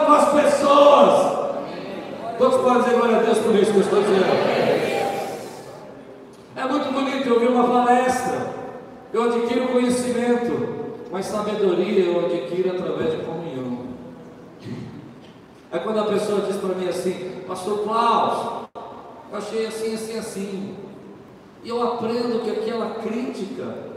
[0.08, 1.38] com as pessoas.
[2.38, 4.26] Quantos podem dizer glória a Deus por isso que eu estou dizendo?
[6.56, 8.56] É muito bonito ouvir uma palestra.
[9.12, 13.80] Eu adquiro conhecimento, mas sabedoria eu adquiro através de comunhão.
[15.72, 18.68] É quando a pessoa diz para mim assim, Pastor Klaus,
[19.30, 20.76] eu achei assim, assim, assim.
[21.64, 23.88] E eu aprendo que aquela crítica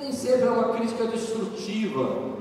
[0.00, 2.39] nem sempre é uma crítica destrutiva.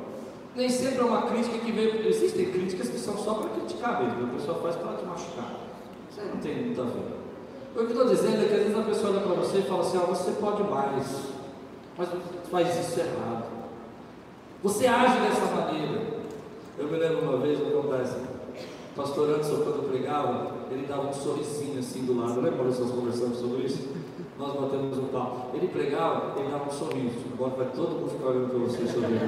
[0.60, 2.06] Nem sempre é uma crítica que veio.
[2.06, 5.56] Existem críticas que são só para criticar mesmo, a pessoa faz para te machucar.
[6.12, 7.00] Isso aí não tem muito a ver.
[7.72, 9.62] O que eu estou dizendo é que às vezes a pessoa olha para você e
[9.62, 11.08] fala assim: ah, você pode mais,
[11.98, 12.10] mas
[12.52, 13.46] faz isso errado.
[14.62, 16.20] Você age dessa maneira.
[16.78, 21.14] Eu me lembro uma vez, vou contar o pastor Anderson, quando pregava, ele dava um
[21.14, 22.42] sorrisinho assim do lado.
[22.42, 23.88] Lembra quando nós conversamos sobre isso?
[24.40, 25.54] Nós batemos um papo.
[25.54, 27.18] Ele pregava, ele dava um sorriso.
[27.34, 29.20] Agora vai todo mundo ficar olhando para você sorrindo.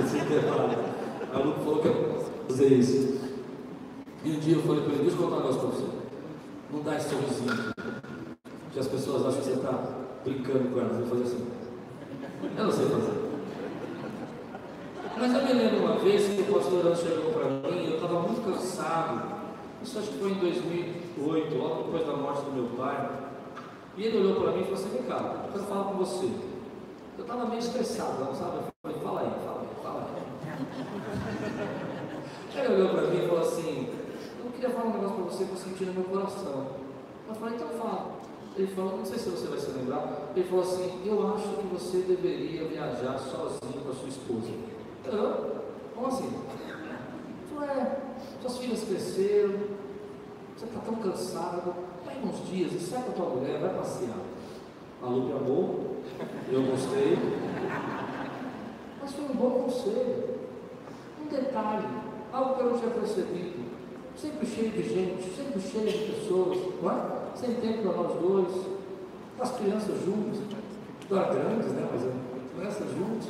[0.00, 0.78] Você se prepara.
[1.34, 3.20] A Lu falou que eu fazer isso.
[4.24, 5.86] E um dia eu falei para ele, deixa eu contar um negócio para você.
[6.72, 7.74] Não dá esse sorrisinho.
[8.72, 9.72] Que as pessoas acham que você está
[10.24, 11.00] brincando com elas.
[11.00, 11.46] Eu fazer assim.
[12.56, 13.26] Eu não sei fazer.
[15.18, 18.44] Mas eu me lembro uma vez que o pastor chegou para mim, eu estava muito
[18.44, 19.34] cansado.
[19.82, 23.25] Isso acho que foi em 2008, logo depois da morte do meu pai.
[23.96, 26.30] E ele olhou para mim e falou assim: Vem cá, eu quero falar com você.
[27.16, 28.58] Eu estava meio estressado, não sabe?
[28.58, 30.22] Eu falei: Fala aí, fala aí, fala aí.
[32.60, 33.88] Ele olhou para mim e falou assim:
[34.44, 36.66] Eu queria falar um negócio para você que eu senti no meu coração.
[37.26, 38.16] Eu falei: Então fala.
[38.54, 40.30] Ele falou: Não sei se você vai se lembrar.
[40.36, 44.50] Ele falou assim: Eu acho que você deveria viajar sozinho com a sua esposa.
[45.06, 45.62] Eu?
[45.94, 46.30] Como assim?
[47.50, 48.02] Eu falei: É,
[48.42, 49.54] suas filhas cresceram,
[50.54, 54.16] você está tão cansado Pega uns dias e sai com a tua mulher, vai passear.
[55.02, 55.96] A Lu me amou,
[56.50, 57.18] eu gostei.
[59.02, 60.36] Mas foi um bom conselho.
[61.22, 61.86] Um detalhe,
[62.32, 63.66] algo que eu não tinha percebido.
[64.16, 67.16] Sempre cheio de gente, sempre cheio de pessoas, não é?
[67.36, 68.66] sem tempo para nós dois,
[69.38, 70.40] as crianças juntas,
[71.10, 71.86] agora grandes, né?
[71.92, 72.02] Mas
[72.56, 73.28] crianças juntas.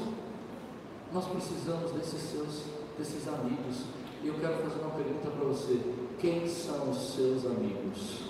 [1.13, 2.63] Nós precisamos desses seus,
[2.97, 3.85] desses amigos.
[4.23, 5.81] E eu quero fazer uma pergunta para você.
[6.21, 8.26] Quem são os seus amigos?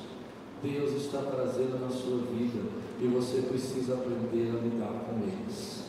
[0.63, 2.63] Deus está trazendo na sua vida
[3.01, 5.85] e você precisa aprender a lidar com eles.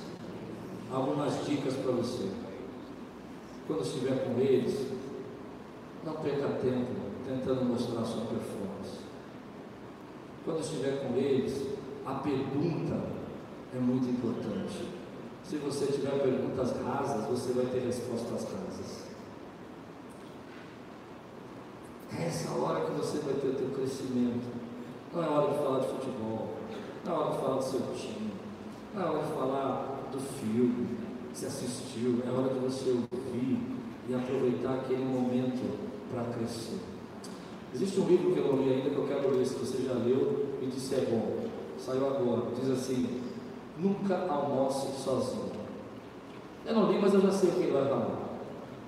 [0.92, 2.30] Algumas dicas para você.
[3.66, 4.88] Quando estiver com eles,
[6.06, 9.00] não perca tempo tentando mostrar sua performance.
[10.46, 11.68] Quando estiver com eles,
[12.06, 13.02] a pergunta
[13.76, 14.88] é muito importante.
[15.44, 19.08] Se você tiver perguntas rasas, você vai ter respostas rasas.
[22.18, 24.57] Essa hora que você vai ter o teu crescimento.
[25.13, 26.50] Não é hora de falar de futebol,
[27.06, 28.32] não é hora de falar do seu time,
[28.93, 30.98] não é hora de falar do filme
[31.32, 33.60] que você assistiu, é hora de você ouvir
[34.10, 35.78] e aproveitar aquele momento
[36.12, 36.80] para crescer.
[37.74, 39.93] Existe um livro que eu não li ainda que eu quero ler, se você já
[39.93, 43.22] leu e disse é bom, saiu agora, diz assim,
[43.78, 45.52] nunca almoce sozinho.
[46.65, 48.28] Eu não li, mas eu já sei o que ele vai falar.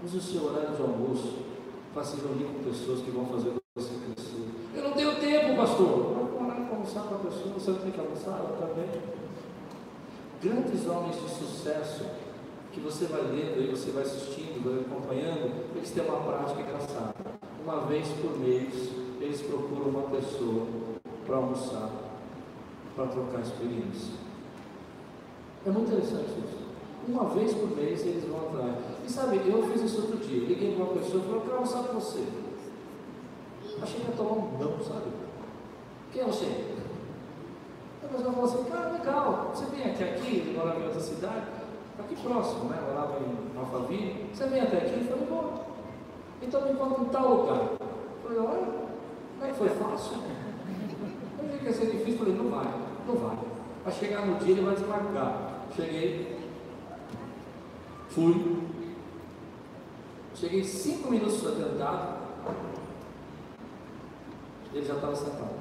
[0.04, 1.38] Use o seu horário de almoço
[1.94, 4.48] para se reunir com pessoas que vão fazer você crescer.
[4.76, 5.09] Eu não tenho
[5.60, 6.30] pastor.
[6.38, 8.90] Para almoçar com a pessoa, você não tem que almoçar, ela também.
[10.42, 12.06] Grandes homens de sucesso
[12.72, 17.16] que você vai lendo e você vai assistindo, vai acompanhando, eles têm uma prática engraçada.
[17.62, 20.66] Uma vez por mês, eles procuram uma pessoa
[21.26, 21.90] para almoçar,
[22.96, 24.14] para trocar experiência.
[25.66, 26.70] É muito interessante isso.
[27.08, 28.78] Uma vez por mês eles vão atrás.
[29.06, 30.48] E sabe, eu fiz isso outro dia.
[30.48, 32.24] Liguei para uma pessoa e falei, eu quero almoçar com você.
[33.82, 35.19] Achei que ia tomar um não, sabe?
[36.12, 36.76] Quem é você?
[38.04, 41.46] A pessoa falou assim, cara, legal, você vem até aqui, morava em outra cidade,
[42.00, 42.82] aqui próximo, né?
[42.88, 45.02] Morava em Alphaville, você vem até aqui?
[45.02, 45.66] Eu falei, bom,
[46.42, 47.58] então me encontra em tal lugar.
[47.58, 47.80] Eu
[48.24, 48.68] falei, olha,
[49.38, 50.18] como é que foi fácil?
[51.38, 52.74] Eu vi que ia ser difícil, falei, não vai,
[53.08, 53.38] não vai.
[53.84, 55.66] Vai chegar no dia, ele vai desmarcar.
[55.76, 56.40] Cheguei,
[58.10, 58.64] fui,
[60.34, 62.18] cheguei cinco minutos adiantado,
[64.74, 65.59] ele já estava sentado.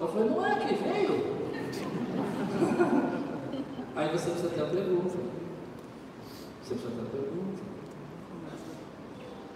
[0.00, 1.12] Eu falei, não é que veio?
[3.94, 5.18] Aí você precisa ter a pergunta.
[6.62, 7.60] Você precisa ter a pergunta.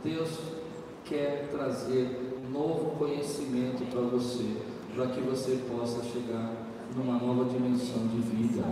[0.04, 0.38] Deus
[1.06, 4.58] quer trazer um novo conhecimento para você,
[4.94, 6.52] para que você possa chegar
[6.94, 8.62] numa nova dimensão de vida.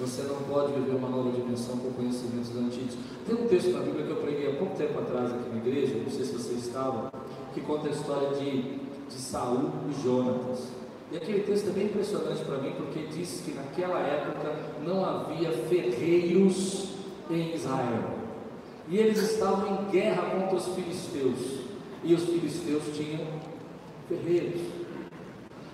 [0.00, 2.96] Você não pode viver uma nova dimensão com conhecimentos antigos.
[3.26, 5.98] Tem um texto na Bíblia que eu preguei há pouco tempo atrás aqui na igreja,
[5.98, 7.12] não sei se você estava,
[7.52, 8.80] que conta a história de,
[9.10, 10.68] de Saul e Jonatas.
[11.12, 14.54] E aquele texto é bem impressionante para mim, porque diz que naquela época
[14.86, 16.94] não havia ferreiros
[17.28, 18.20] em Israel.
[18.88, 21.60] E eles estavam em guerra contra os filisteus.
[22.04, 23.26] E os filisteus tinham
[24.08, 24.62] ferreiros.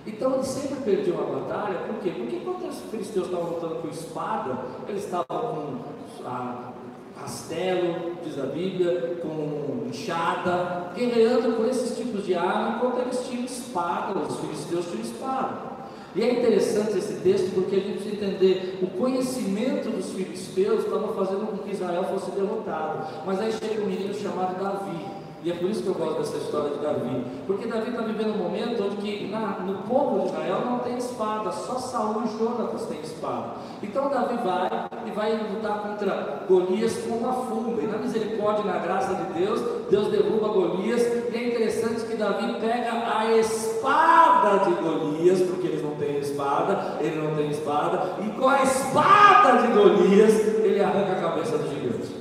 [0.05, 2.11] Então eles sempre perdiam a batalha, por quê?
[2.11, 5.79] Porque quando os filisteus estavam lutando com espada, eles estavam com
[6.25, 6.71] a,
[7.19, 13.45] castelo, diz a Bíblia, com enxada, guerreando com esses tipos de arma, enquanto eles tinham
[13.45, 15.67] espada, os filisteus tinham espada.
[16.15, 21.13] E é interessante esse texto porque a gente precisa entender o conhecimento dos filisteus estava
[21.13, 23.07] fazendo com que Israel fosse derrotado.
[23.25, 25.16] Mas aí chega um menino chamado Davi.
[25.43, 27.23] E é por isso que eu gosto dessa história de Davi.
[27.45, 30.97] Porque Davi está vivendo um momento onde que na, no povo de Israel não tem
[30.97, 33.53] espada, só Saul e Jonatas têm espada.
[33.81, 34.69] Então Davi vai
[35.05, 37.81] e vai lutar contra Golias com uma funda.
[37.81, 41.01] E na misericórdia e na graça de Deus, Deus derruba Golias.
[41.01, 46.97] E é interessante que Davi pega a espada de Golias, porque eles não têm espada,
[46.99, 51.69] ele não tem espada, e com a espada de Golias, ele arranca a cabeça do
[51.69, 52.15] gigante.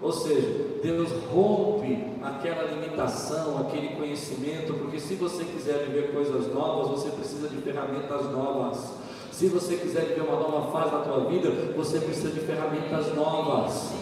[0.00, 6.90] Ou seja, Deus rompe aquela limitação, aquele conhecimento, porque se você quiser viver coisas novas,
[6.90, 8.92] você precisa de ferramentas novas.
[9.32, 13.94] Se você quiser viver uma nova fase da tua vida, você precisa de ferramentas novas.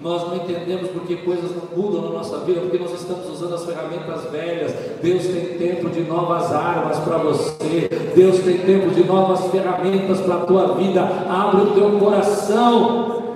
[0.00, 3.64] Nós não entendemos porque coisas não mudam na nossa vida, porque nós estamos usando as
[3.64, 4.72] ferramentas velhas.
[5.02, 7.88] Deus tem tempo de novas armas para você.
[8.14, 11.02] Deus tem tempo de novas ferramentas para a tua vida.
[11.02, 13.34] Abre o teu coração.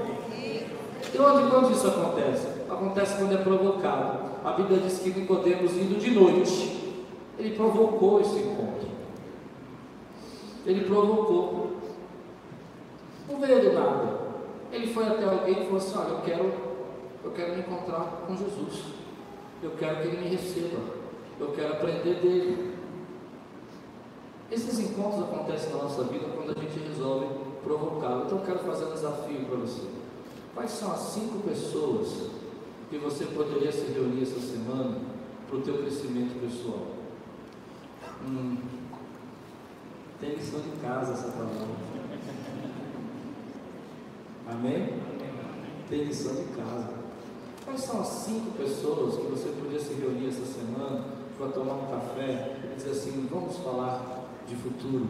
[1.13, 2.52] E onde, quando isso acontece?
[2.83, 4.19] Acontece quando é provocado.
[4.45, 7.05] A Bíblia diz que Nicodemos indo de noite,
[7.39, 8.89] ele provocou esse encontro.
[10.67, 11.77] Ele provocou.
[13.31, 14.19] Não veio do nada.
[14.73, 16.53] Ele foi até alguém e falou assim: Olha, eu quero,
[17.25, 18.85] eu quero me encontrar com Jesus.
[19.63, 20.81] Eu quero que ele me receba.
[21.39, 22.73] Eu quero aprender dele.
[24.51, 27.27] Esses encontros acontecem na nossa vida quando a gente resolve
[27.63, 28.25] provocá-lo.
[28.25, 29.83] Então eu quero fazer um desafio para você.
[30.53, 32.42] Quais são as cinco pessoas
[32.93, 34.99] que você poderia se reunir essa semana
[35.49, 36.89] para o teu crescimento pessoal?
[38.23, 38.59] Hum,
[40.21, 41.69] tem lição de casa essa palavra.
[44.47, 44.89] Amém?
[45.89, 46.91] Tem lição de casa.
[47.65, 51.07] Quais são as cinco pessoas que você podia se reunir essa semana
[51.39, 55.09] para tomar um café e dizer assim: vamos falar de futuro,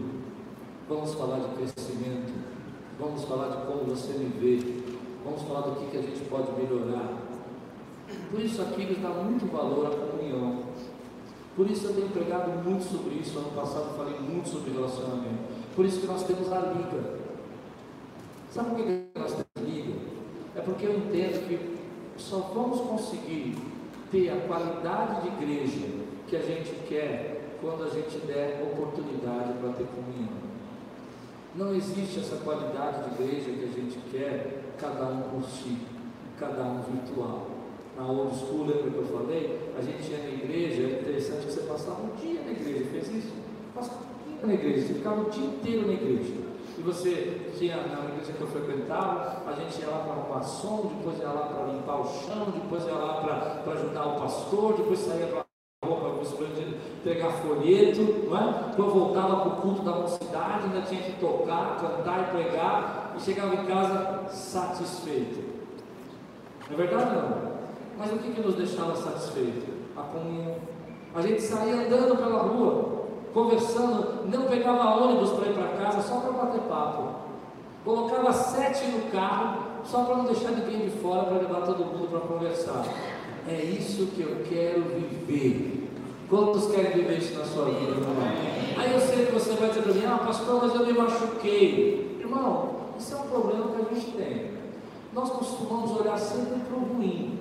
[0.88, 2.32] vamos falar de crescimento,
[2.96, 4.84] vamos falar de como você me vê,
[5.24, 7.32] vamos falar do que, que a gente pode melhorar.
[8.30, 10.62] Por isso aqui nos dá muito valor à comunhão.
[11.54, 13.38] Por isso eu tenho pregado muito sobre isso.
[13.38, 15.52] Ano passado falei muito sobre relacionamento.
[15.76, 17.20] Por isso que nós temos a liga.
[18.50, 19.94] Sabe por que nós temos liga?
[20.56, 21.78] É porque eu entendo que
[22.16, 23.56] só vamos conseguir
[24.10, 25.88] ter a qualidade de igreja
[26.28, 30.32] que a gente quer quando a gente der oportunidade para ter comunhão.
[31.54, 35.78] Não existe essa qualidade de igreja que a gente quer, cada um por si,
[36.38, 37.51] cada um virtual.
[38.02, 39.72] Na old school, lembra que eu falei?
[39.78, 43.32] A gente ia na igreja, é interessante você passava um dia na igreja, fez isso?
[43.72, 46.34] Passava um dia na igreja, você ficava o dia inteiro na igreja.
[46.78, 50.92] E você tinha, na igreja que eu frequentava, a gente ia lá para arrumar som,
[50.96, 54.98] depois ia lá para limpar o chão, depois ia lá para ajudar o pastor, depois
[54.98, 55.44] saía para
[55.88, 56.24] roupa,
[57.04, 58.64] pegar folheto, não é?
[58.70, 63.20] Depois voltava para o culto da mocidade, ainda tinha que tocar, cantar e pregar, e
[63.20, 65.52] chegava em casa satisfeito.
[66.68, 67.51] Não é verdade não?
[67.98, 69.72] Mas o que, que nos deixava satisfeito?
[69.96, 70.56] A comunhão.
[71.14, 76.20] A gente saía andando pela rua, conversando, não pegava ônibus para ir para casa só
[76.20, 77.22] para bater papo.
[77.84, 82.08] Colocava sete no carro só para não deixar ninguém de fora para levar todo mundo
[82.08, 82.84] para conversar.
[83.48, 85.90] É isso que eu quero viver.
[86.30, 88.14] Quantos querem viver isso na sua vida, irmão?
[88.78, 92.16] Aí eu sei que você vai dizer mim, ah, pastor, mas eu me machuquei.
[92.20, 94.50] Irmão, isso é um problema que a gente tem.
[95.12, 97.38] Nós costumamos olhar sempre para o ruim.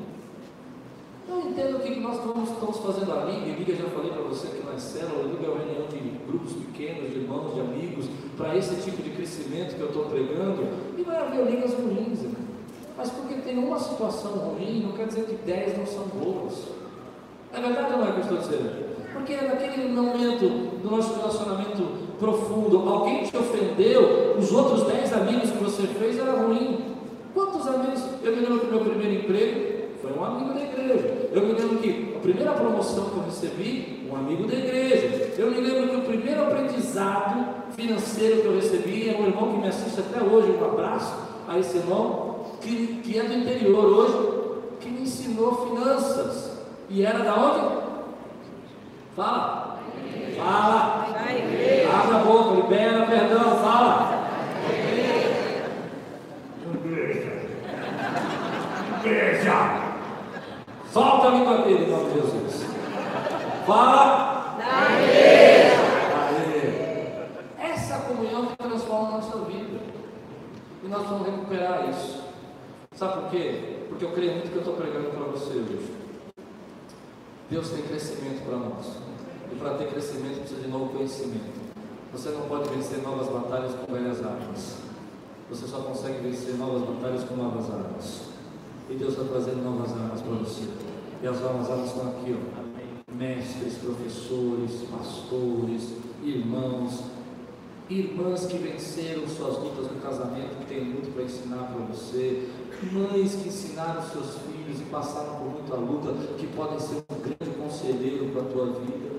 [1.32, 2.18] Eu entendo o que nós
[2.50, 3.38] estamos fazendo ali.
[3.38, 5.98] A Liga, já falei para você que na célula, a Liga é uma reunião de
[6.28, 10.68] grupos pequenos, de irmãos, de amigos, para esse tipo de crescimento que eu estou pregando.
[10.98, 12.20] E vai haver ligas ruins.
[12.98, 16.68] Mas porque tem uma situação ruim, não quer dizer que dez não são boas.
[17.54, 18.92] É verdade ou não é que eu estou dizendo?
[19.14, 21.84] Porque naquele momento do nosso relacionamento
[22.20, 26.80] profundo, alguém te ofendeu, os outros dez amigos que você fez eram ruins.
[27.34, 28.04] Quantos amigos?
[28.22, 31.30] Eu me lembro do meu primeiro emprego, foi um amigo da igreja.
[31.32, 35.34] Eu me lembro que a primeira promoção que eu recebi, um amigo da igreja.
[35.38, 37.46] Eu me lembro que o primeiro aprendizado
[37.76, 40.52] financeiro que eu recebi é um irmão que me assiste até hoje.
[40.52, 41.16] Um abraço
[41.48, 46.60] a esse irmão, que, que é do interior hoje, que me ensinou finanças.
[46.90, 47.82] E era da onde?
[49.16, 49.80] Fala.
[50.36, 51.08] Fala.
[51.94, 54.22] Abre a boca, libera, perdão, fala.
[56.84, 57.32] Igreja.
[59.04, 59.91] Igreja.
[60.92, 62.66] Solta a língua dele em nome de Jesus.
[63.66, 64.58] Fala.
[67.58, 69.80] Essa comunhão que transforma a nossa vida.
[70.84, 72.22] E nós vamos recuperar isso.
[72.94, 73.86] Sabe por quê?
[73.88, 75.94] Porque eu creio muito que eu estou pregando para você hoje.
[77.50, 78.98] Deus tem crescimento para nós.
[79.50, 81.72] E para ter crescimento precisa de novo conhecimento.
[82.12, 84.76] Você não pode vencer novas batalhas com velhas armas.
[85.50, 88.31] Você só consegue vencer novas batalhas com novas armas.
[88.92, 90.68] E Deus está trazendo novas armas para você.
[91.24, 93.14] E as novas armas estão aqui, ó.
[93.14, 97.02] Mestres, professores, pastores, irmãos,
[97.90, 102.50] irmãs que venceram suas lutas no casamento, que têm muito para ensinar para você,
[102.92, 107.58] mães que ensinaram seus filhos e passaram por muita luta, que podem ser um grande
[107.58, 109.10] conselheiro para a tua vida.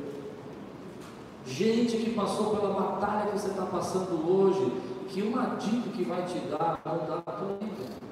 [1.47, 4.70] Gente que passou pela batalha que você está passando hoje,
[5.09, 8.12] que uma dica que vai te dar, não dá a tua vida.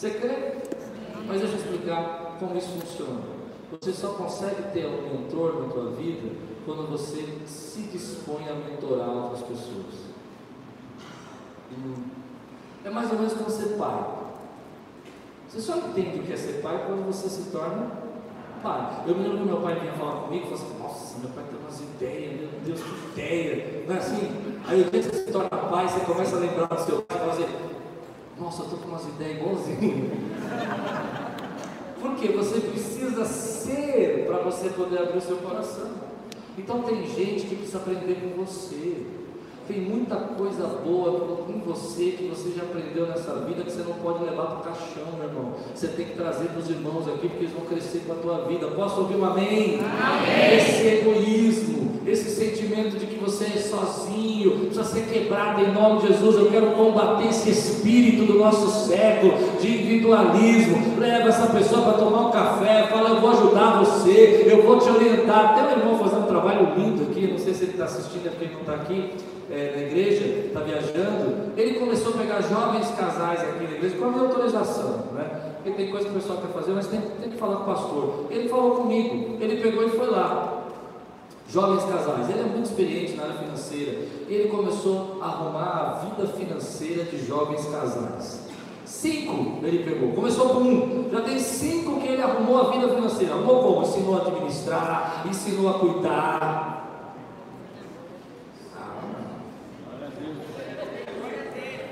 [0.00, 0.54] Você crê?
[1.26, 3.20] Mas deixa eu explicar como isso funciona.
[3.70, 6.26] Você só consegue ter um mentor na tua vida
[6.64, 10.08] quando você se dispõe a mentorar outras pessoas.
[11.70, 12.02] Hum.
[12.82, 14.06] É mais ou menos como ser pai.
[15.46, 17.90] Você só entende o que é ser pai quando você se torna
[18.62, 19.02] pai.
[19.06, 21.44] Eu me lembro que meu pai vinha falar comigo e falava assim, nossa, meu pai
[21.44, 23.84] tem umas ideias, meu Deus, que ideia.
[23.86, 24.60] Não é assim?
[24.66, 27.18] Aí o dia que você se torna pai, você começa a lembrar do seu pai
[27.18, 27.79] e assim,
[28.40, 30.18] nossa, eu estou com umas ideias igualzinhas.
[32.00, 35.90] Porque você precisa ser para você poder abrir o seu coração.
[36.56, 39.19] Então tem gente que precisa aprender com você.
[39.70, 43.94] Tem muita coisa boa em você que você já aprendeu nessa vida que você não
[44.02, 45.52] pode levar para o caixão, meu irmão.
[45.72, 48.48] Você tem que trazer para os irmãos aqui porque eles vão crescer com a tua
[48.48, 48.66] vida.
[48.66, 49.78] Posso ouvir um amém?
[49.78, 50.56] amém?
[50.56, 56.08] Esse egoísmo, esse sentimento de que você é sozinho, precisa ser quebrado em nome de
[56.08, 56.34] Jesus.
[56.34, 60.98] Eu quero combater esse espírito do nosso século de individualismo.
[60.98, 64.90] Leva essa pessoa para tomar um café, fala: Eu vou ajudar você, eu vou te
[64.90, 65.54] orientar.
[65.54, 68.30] Tem um irmão fazendo um trabalho lindo aqui, não sei se ele está assistindo, é
[68.30, 69.10] porque ele não está aqui
[69.50, 74.04] é, na igreja, está viajando, ele começou a pegar jovens casais aqui na igreja com
[74.04, 75.54] a minha autorização, né?
[75.56, 77.74] Porque tem coisa que o pessoal quer fazer, mas tem, tem que falar com o
[77.74, 78.26] pastor.
[78.30, 80.56] Ele falou comigo, ele pegou e foi lá.
[81.50, 83.98] Jovens casais, ele é muito experiente na área financeira.
[84.28, 88.48] Ele começou a arrumar a vida financeira de jovens casais.
[88.84, 93.34] Cinco ele pegou, começou com um, já tem cinco que ele arrumou a vida financeira.
[93.34, 93.82] Arrumou como?
[93.82, 96.79] Ensinou a administrar, ensinou a cuidar,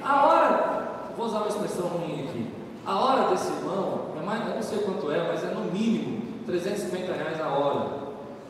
[0.08, 0.88] A hora,
[1.18, 2.50] vou usar uma expressão ruim aqui,
[2.86, 6.22] a hora desse irmão, é mais, eu não sei quanto é, mas é no mínimo
[6.46, 7.90] 350 reais a hora.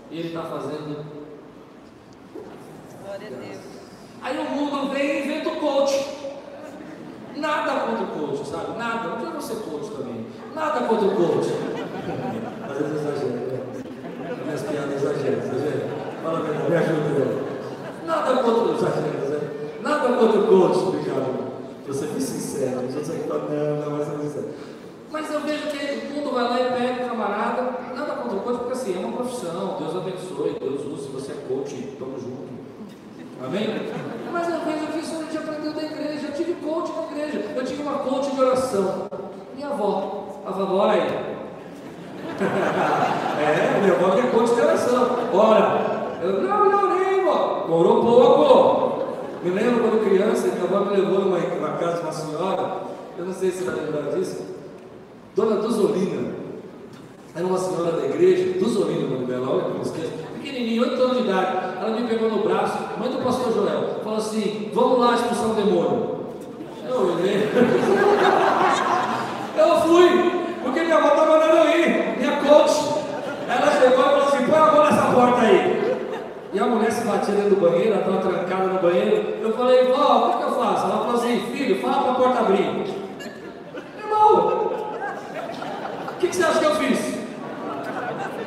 [0.09, 1.05] E ele está fazendo.
[3.03, 3.59] Glória a Deus.
[4.23, 6.17] Aí o mundo vem e inventa o coach.
[7.35, 8.79] Nada contra o coach, sabe?
[8.79, 9.09] Nada.
[9.09, 10.27] Não quero você coach também.
[10.55, 11.49] Nada contra o coach.
[12.71, 13.61] Às vezes exagero, né?
[14.45, 15.89] Minhas piadas exageram, exagero.
[16.23, 17.43] Fala a verdade, me ajuda.
[18.07, 19.19] Nada contra o exagero,
[19.83, 21.38] Nada contra o coach, obrigado.
[21.89, 24.49] Eu sempre sincero, os outros aqui falam, não, não, mas é sincero.
[25.11, 27.63] Mas eu vejo que o mundo vai lá e pega o camarada,
[27.97, 31.33] nada contra o coach, porque assim, é uma profissão, Deus abençoe, Deus usa, se você
[31.33, 32.47] é coach, tamo junto.
[33.43, 33.69] Amém?
[34.31, 36.27] Mas eu vejo que isso a gente aprendeu da igreja.
[36.27, 39.09] Eu tive coach na igreja, eu tive uma coach de oração.
[39.55, 41.01] Minha avó, a avó, ora aí.
[43.41, 45.09] é, minha avó é coach de oração.
[45.33, 46.21] Ora.
[46.21, 47.65] Eu, não, não, nem, irmão.
[47.71, 48.88] Orou pouco.
[49.43, 51.39] Me lembro quando criança, minha avó me levou numa,
[51.79, 52.81] casa de uma senhora,
[53.17, 54.43] eu não sei se vai lembrar disso,
[55.37, 56.33] Dona Duzolina.
[57.37, 61.03] Era uma senhora da igreja, Duzolina o nome dela, olha que eu esqueço, pequenininha, 8
[61.03, 61.57] anos de idade.
[61.81, 65.55] Ela me pegou no braço, mãe do pastor Joel, falou assim: Vamos lá expulsar o
[65.55, 66.19] demônio.
[66.89, 67.15] Eu
[69.57, 70.33] eu fui,
[70.65, 72.99] porque minha avó está mandando eu ir, minha coach.
[73.49, 75.79] Ela chegou e falou assim: Põe a mão nessa porta aí.
[76.53, 79.39] E a mulher se batia dentro do banheiro, ela estava trancada no banheiro.
[79.43, 80.87] Eu falei, vó, o que, eu faço?
[80.87, 82.97] Ela falou assim, filho, fala para a porta abrir.
[83.99, 84.73] Irmão,
[86.09, 87.19] o que, que você acha que eu fiz?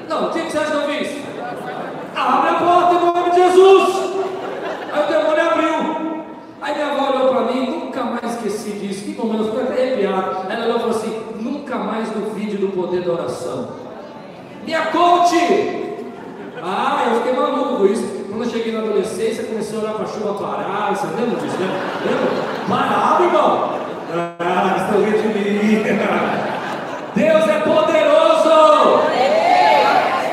[0.09, 1.21] Não, o que, que você acha que eu fiz?
[2.15, 4.11] Abre a porta em nome de Jesus.
[4.91, 6.23] Aí o demônio abriu.
[6.61, 9.05] Aí minha avó olhou para mim, nunca mais esqueci disso.
[9.05, 10.51] Que momento, eu fiquei até arrepiado.
[10.51, 13.69] Ela olhou e falou assim: nunca mais duvide do poder da oração.
[14.65, 15.81] Minha coach!
[16.63, 18.10] Ah, eu fiquei maluco isso
[18.61, 21.67] cheguei na adolescência, começou a olhar para a chuva parar, você lembra disso, né?
[22.05, 22.67] Lembra?
[22.69, 23.79] Parava, irmão!
[24.39, 25.83] Ah, estão rindo de mim!
[27.15, 29.01] Deus é poderoso!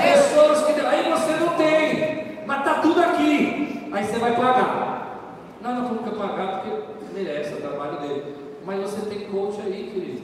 [0.02, 0.80] Pessoas que.
[0.80, 3.88] Aí você não tem, mas está tudo aqui.
[3.92, 5.32] Aí você vai pagar.
[5.62, 6.76] Não, não vou pagar porque
[7.14, 8.36] merece o trabalho dele.
[8.64, 10.22] Mas você tem coach aí, querido.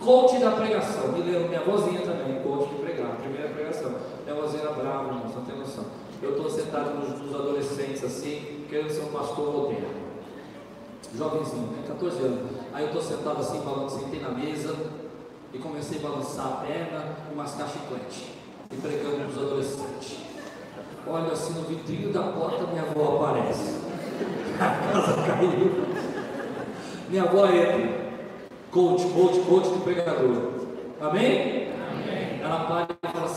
[0.00, 1.12] Coach da pregação.
[1.12, 3.94] Me lembro, minha vozinha também, coach de pregar, primeira pregação.
[4.24, 5.84] Minha vozinha brava, irmão, só tem noção.
[6.22, 10.06] Eu estou sentado nos, nos, adolescentes assim, querendo ser um pastor moderno.
[11.16, 12.50] Jovenzinho, tem 14 anos.
[12.72, 13.62] Aí eu estou sentado assim,
[13.98, 14.74] sentei na mesa
[15.52, 18.34] e comecei a balançar a perna e mascar chiclete.
[18.70, 20.18] E pregando para os adolescentes.
[21.06, 23.76] Olha assim no vidrinho da porta, minha avó aparece.
[24.58, 25.70] A casa caiu.
[27.08, 28.06] Minha avó entra.
[28.70, 30.52] Coach, coach, coach do pregador.
[31.00, 31.68] Amém?
[31.70, 32.40] Amém?
[32.42, 33.35] Ela para e fala assim: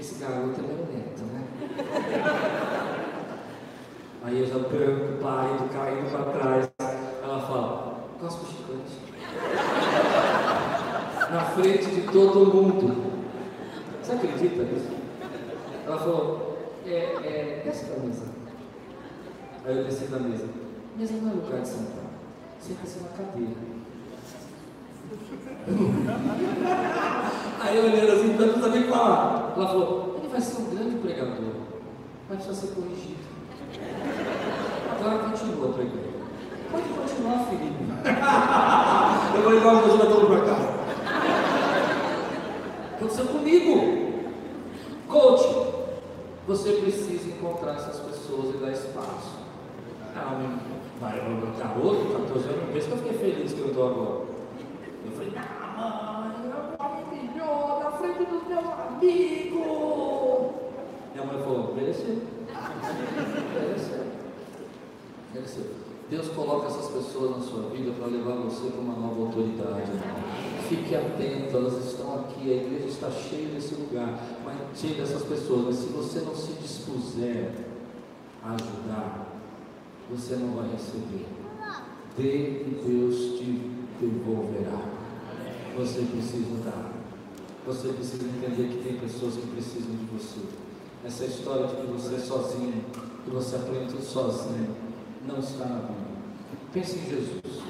[0.00, 1.44] esse garoto é meu neto, né?
[4.22, 6.70] Aí eu já preocupado, caindo para trás.
[7.22, 9.00] Ela fala: Cospe chiclete.
[11.30, 13.12] Na frente de todo mundo.
[14.02, 14.90] Você acredita nisso?
[15.86, 18.24] Ela falou: É, é, desce da mesa.
[19.64, 20.48] Aí eu desci da mesa.
[20.96, 22.04] Mesa não é lugar de sentar.
[22.60, 23.75] Senta-se na cadeira.
[27.60, 29.54] Aí eu olhando assim, não sabia que falar.
[29.56, 31.54] Ela falou, ele vai ser um grande pregador,
[32.28, 33.16] mas precisa ser corrigido.
[34.98, 36.06] Agora continua pregando.
[36.70, 37.84] Pode continuar, Felipe.
[39.36, 40.76] eu vou levar o meu todo para casa.
[42.94, 44.06] Aconteceu comigo.
[45.08, 45.44] Coach,
[46.46, 49.36] você precisa encontrar essas pessoas e dar espaço.
[50.16, 50.58] Ah,
[51.00, 54.25] vai, meu garoto, 14 anos, pensa que eu fiquei feliz que eu estou agora.
[55.06, 59.66] Eu falei, ah, mãe, eu vou melhor na frente dos meus amigos.
[61.14, 62.22] Minha mãe falou, mereceu.
[65.32, 65.64] Mereceu.
[66.08, 69.90] Deus coloca essas pessoas na sua vida para levar você para uma nova autoridade.
[70.68, 75.64] Fique atento, elas estão aqui, a igreja está cheia desse lugar, mas cheia dessas pessoas.
[75.66, 77.52] Mas se você não se dispuser
[78.42, 79.26] a ajudar,
[80.10, 81.26] você não vai receber.
[82.16, 84.96] Dê e Deus te devolverá
[85.76, 86.92] você precisa dar.
[87.66, 90.40] Você precisa entender que tem pessoas que precisam de você.
[91.04, 92.84] Essa história de que você é sozinho,
[93.24, 94.74] que você aprende tudo sozinho,
[95.26, 96.16] não está na Bíblia.
[96.72, 97.62] Pense em Jesus.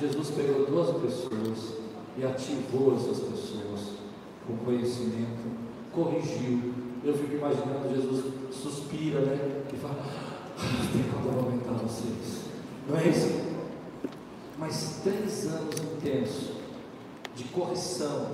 [0.00, 1.74] Jesus pegou duas pessoas
[2.16, 3.80] e ativou essas pessoas
[4.46, 5.50] com conhecimento,
[5.92, 6.74] corrigiu.
[7.02, 9.64] Eu fico imaginando Jesus suspira, né?
[9.72, 12.44] E fala, ah, tem como aumentar vocês.
[12.88, 13.39] Não é isso?
[14.60, 16.50] Mas três anos intensos
[17.34, 18.26] de correção.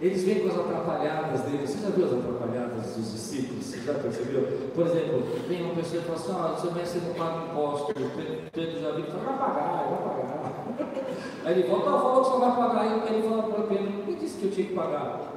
[0.00, 1.70] Eles vêm com as atrapalhadas deles.
[1.70, 3.66] Você já viu as atrapalhadas dos discípulos?
[3.66, 4.70] Você já percebeu?
[4.74, 7.92] Por exemplo, vem uma pessoa e fala assim: ah, seu mestre não paga imposto.
[8.52, 11.06] Pedro já viu e fala: vai pagar, vai pagar.
[11.44, 12.80] Aí ele volta, falou que você vai pagar.
[12.80, 15.32] Aí ele fala para Pedro: quem disse que eu tinha que pagar?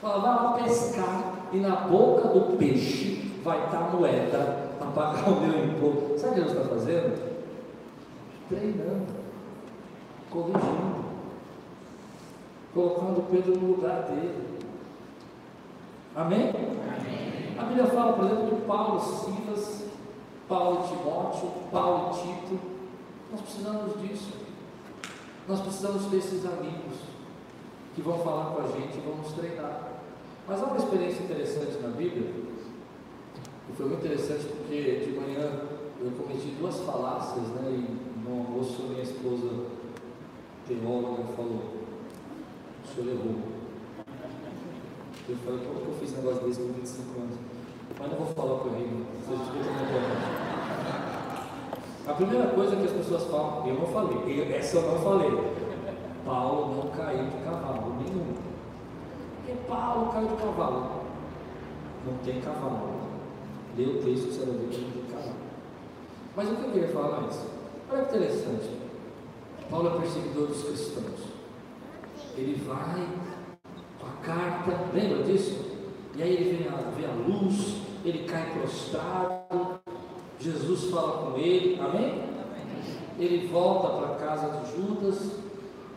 [0.00, 5.28] Fala, vai lá pescar e na boca do peixe vai estar a moeda para pagar
[5.28, 6.18] o meu imposto.
[6.18, 7.31] Sabe o que Deus está fazendo?
[8.52, 9.06] Treinando,
[10.30, 11.02] corrigindo
[12.74, 14.58] colocando Pedro no lugar dele.
[16.14, 16.50] Amém?
[16.50, 17.58] Amém?
[17.58, 19.86] A Bíblia fala, por exemplo, de Paulo, Silas,
[20.48, 22.60] Paulo e Timóteo, Paulo e Tito.
[23.30, 24.32] Nós precisamos disso.
[25.48, 26.98] Nós precisamos desses amigos
[27.94, 29.92] que vão falar com a gente e vão nos treinar.
[30.46, 32.30] Mas há uma experiência interessante na Bíblia,
[33.68, 35.62] e foi muito interessante porque de manhã
[36.00, 37.70] eu cometi duas falácias, né?
[37.70, 39.48] E no almoço minha esposa
[40.66, 41.62] teóloga falou,
[42.84, 43.36] o senhor errou.
[45.28, 47.36] Eu falei, como que eu fiz um negócio desse com 25 anos?
[47.98, 50.42] Mas não vou falar com ele, vocês escutam na.
[52.04, 55.30] A primeira coisa que as pessoas falam, eu não falei, essa eu não falei.
[56.24, 58.34] Paulo não caiu de cavalo, nenhum.
[59.36, 61.02] Porque Paulo caiu de cavalo.
[62.06, 63.02] Não tem cavalo.
[63.76, 65.36] Lê o texto, você vai ver que não tem cavalo.
[66.36, 67.61] Mas o que eu queria falar antes?
[67.92, 68.70] Olha que interessante.
[69.70, 71.32] Paulo é perseguidor dos cristãos
[72.36, 73.06] ele vai
[73.98, 75.72] com a carta, lembra disso?
[76.14, 79.80] E aí ele vê a, vê a luz, ele cai prostrado,
[80.38, 82.22] Jesus fala com ele, amém?
[83.18, 85.32] Ele volta para a casa de Judas,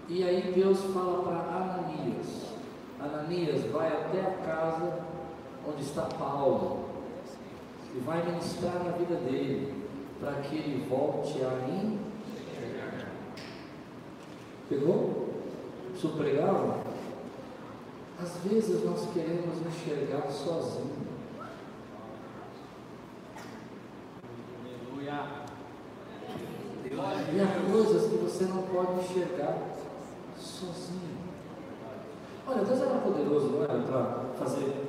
[0.08, 2.54] e aí Deus fala para Ananias:
[3.00, 5.00] Ananias, vai até a casa
[5.68, 6.86] onde está Paulo,
[7.96, 9.74] e vai ministrar na vida dele,
[10.20, 13.12] para que ele volte a enxergar.
[14.70, 15.26] Pegou?
[16.06, 16.82] senhor pregava,
[18.22, 21.06] às vezes nós queremos enxergar sozinho.
[27.34, 29.58] E há coisas que você não pode enxergar
[30.38, 31.18] sozinho.
[32.48, 33.80] Olha, Deus era poderoso, não era?
[33.80, 34.86] Para fazer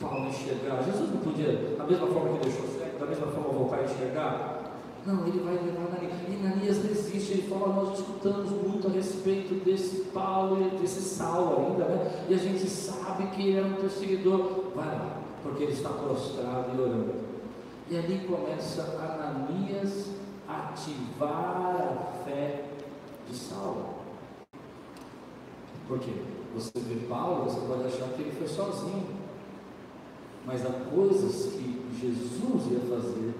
[0.00, 0.82] Paulo enxergar.
[0.84, 4.57] Jesus não podia, da mesma forma que deixou cego, da mesma forma voltar a enxergar.
[5.06, 6.18] Não, ele vai levar Ananias.
[6.28, 11.84] E Ananias resiste, ele fala, nós escutamos muito a respeito desse Paulo, desse Saulo ainda,
[11.84, 12.26] né?
[12.28, 14.72] E a gente sabe que ele era um perseguidor.
[14.74, 17.14] Vai lá, porque ele está prostrado e orando.
[17.90, 20.10] E ali começa Ananias
[20.46, 22.64] a ativar a fé
[23.28, 23.98] de Saulo.
[25.86, 26.12] Por quê?
[26.54, 29.06] Você vê Paulo, você pode achar que ele foi sozinho.
[30.44, 33.34] Mas há coisas que Jesus ia fazer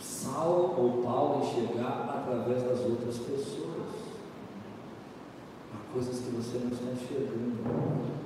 [0.00, 3.90] Saulo ou Paulo enxergar através das outras pessoas.
[5.74, 7.56] Há coisas que você não está enxergando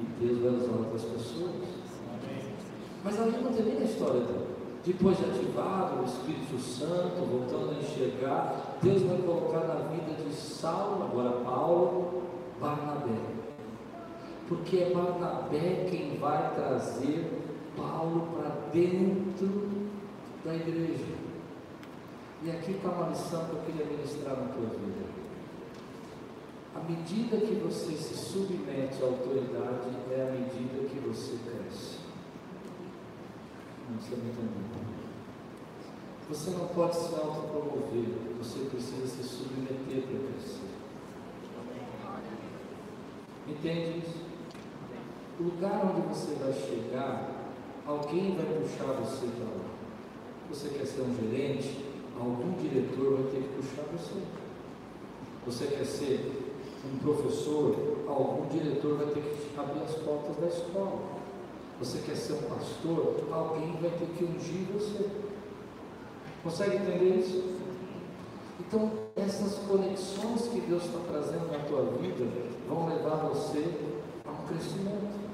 [0.00, 1.54] e Deus vai usar outras pessoas.
[3.02, 4.54] Mas ali não termina a história dele.
[4.84, 10.34] Depois de ativado o Espírito Santo, voltando a enxergar, Deus vai colocar na vida de
[10.34, 12.22] Saulo, agora Paulo,
[12.60, 13.18] Barnabé.
[14.46, 17.42] Porque é Barnabé quem vai trazer
[17.74, 19.68] Paulo para dentro
[20.44, 21.23] da igreja.
[22.44, 25.06] E aqui está uma lição que eu queria ministrar na tua vida.
[26.74, 32.00] À medida que você se submete à autoridade, é à medida que você cresce.
[33.88, 35.04] Não está me entendendo?
[36.28, 40.68] Você não pode se autopromover, você precisa se submeter para crescer.
[43.48, 44.24] Entende isso?
[45.40, 47.52] O lugar onde você vai chegar,
[47.86, 49.70] alguém vai puxar você para lá.
[50.50, 51.93] Você quer ser um gerente?
[52.18, 54.22] Algum diretor vai ter que puxar você.
[55.46, 56.44] Você quer ser
[56.84, 61.00] um professor, algum diretor vai ter que abrir as portas da escola.
[61.80, 65.10] Você quer ser um pastor, alguém vai ter que ungir você.
[66.42, 67.54] Consegue entender isso?
[68.60, 72.24] Então, essas conexões que Deus está trazendo na tua vida
[72.68, 73.64] vão levar você
[74.24, 75.24] a um crescimento.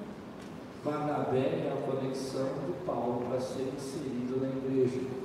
[0.83, 5.20] Barnabé é a conexão de Paulo para ser inserido na igreja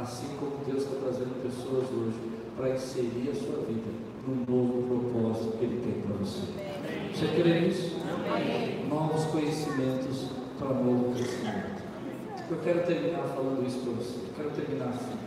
[0.00, 2.18] assim como Deus está trazendo pessoas hoje
[2.56, 3.90] para inserir a sua vida
[4.26, 6.42] no novo propósito que Ele tem para você.
[7.12, 7.96] Você crê nisso?
[8.88, 10.26] Novos conhecimentos
[10.58, 11.82] para novo crescimento.
[12.50, 14.18] Eu quero terminar falando isso para você.
[14.18, 15.18] Eu quero terminar assim.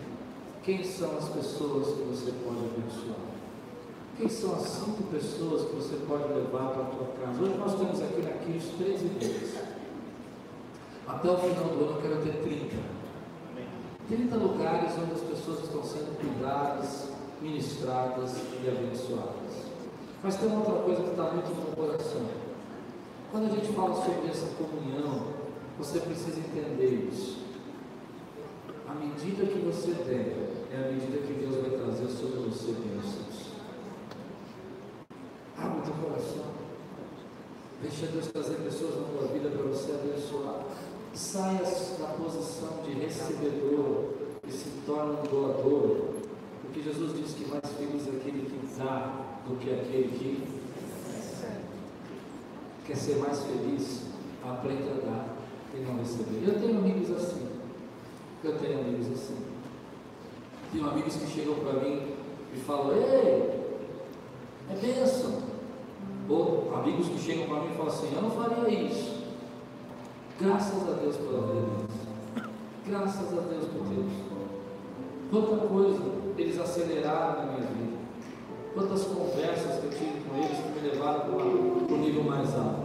[0.64, 3.32] Quem são as pessoas que você pode abençoar?
[4.18, 7.42] Quem são as cinco pessoas que você pode levar para a tua casa?
[7.42, 9.60] Hoje nós temos aqui na Kirs 13 vezes.
[11.08, 13.01] Até o final do ano eu quero ter 30.
[14.12, 19.72] 30 lugares onde as pessoas estão sendo cuidadas, ministradas e abençoadas.
[20.22, 22.26] Mas tem outra coisa que está muito no coração.
[23.32, 25.28] Quando a gente fala sobre essa comunhão,
[25.78, 27.40] você precisa entender isso.
[28.86, 33.52] A medida que você tem, é a medida que Deus vai trazer sobre você bênçãos.
[35.58, 36.52] Abre o teu coração.
[37.82, 40.66] Deixa Deus trazer pessoas na tua vida para você abençoar.
[41.14, 44.14] Saia da posição de recebedor
[44.48, 46.16] e se torne um doador.
[46.62, 50.44] Porque Jesus disse que mais feliz é aquele que dá do que aquele que
[51.12, 51.66] recebe.
[52.86, 54.04] Quer ser mais feliz?
[54.44, 55.38] Aprenda a dar
[55.76, 56.48] e não receber.
[56.48, 57.48] Eu tenho amigos assim.
[58.44, 59.38] Eu tenho amigos assim.
[60.72, 62.16] Tenho amigos que chegam para mim
[62.56, 63.62] e falam, ei,
[64.70, 65.42] é bênção.
[66.30, 69.21] Ou amigos que chegam para mim e falam assim, eu não faria isso.
[70.42, 72.50] Graças a Deus pela vida.
[72.88, 74.12] Graças a Deus por Deus.
[75.30, 76.02] Quanta coisa
[76.36, 77.98] eles aceleraram na minha vida.
[78.74, 82.82] Quantas conversas que eu tive com eles que me levaram para o nível mais alto.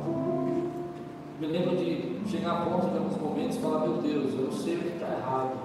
[1.40, 4.76] Me lembro de chegar a ponto de alguns momentos e falar, meu Deus, eu sei
[4.76, 5.56] o que está errado.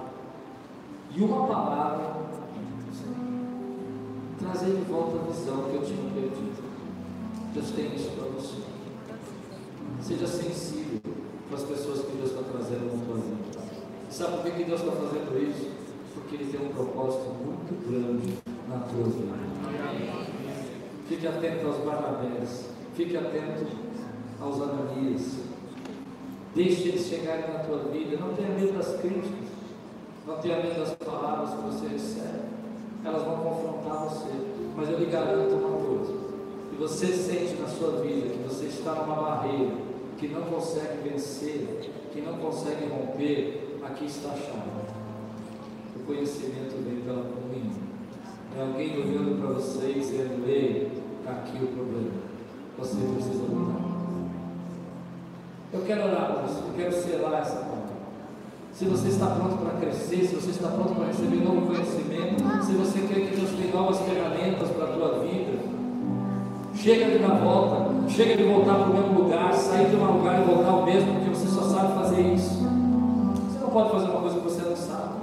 [1.14, 2.22] E uma palavra
[4.40, 6.62] trazer de volta a visão que eu tinha perdido.
[7.52, 8.62] Deus tem isso para você.
[10.00, 11.11] Seja sensível
[11.52, 13.60] para as pessoas que Deus está trazendo tua vida.
[14.10, 15.70] Sabe por que Deus está fazendo isso?
[16.14, 18.38] Porque Ele tem um propósito muito grande
[18.68, 19.34] na tua vida.
[21.08, 23.66] Fique atento aos Barnabés, fique atento
[24.40, 25.40] aos Ananias.
[26.54, 28.16] Deixe eles chegarem na tua vida.
[28.16, 29.48] Não tenha medo das críticas,
[30.26, 32.42] não tenha medo das palavras que você recebe.
[33.04, 34.30] Elas vão confrontar você.
[34.74, 36.14] Mas eu lhe garanto uma coisa:
[36.70, 39.91] que você sente na sua vida que você está numa barreira
[40.22, 41.80] que não consegue vencer,
[42.12, 44.70] que não consegue romper, aqui está a chave.
[45.96, 47.82] O conhecimento vem pela comunhão.
[48.56, 52.12] É alguém olhando para você e dizendo, ei, está aqui o problema.
[52.78, 53.80] Você precisa mudar.
[55.72, 57.92] Eu quero orar para você, eu quero selar essa palavra.
[58.72, 62.72] Se você está pronto para crescer, se você está pronto para receber novo conhecimento, se
[62.74, 65.71] você crê que Deus tem novas ferramentas para a tua vida,
[66.74, 70.40] Chega de dar volta, chega de voltar para o mesmo lugar, sair de um lugar
[70.40, 72.54] e voltar ao mesmo, porque você só sabe fazer isso.
[72.54, 75.22] Você não pode fazer uma coisa que você não sabe.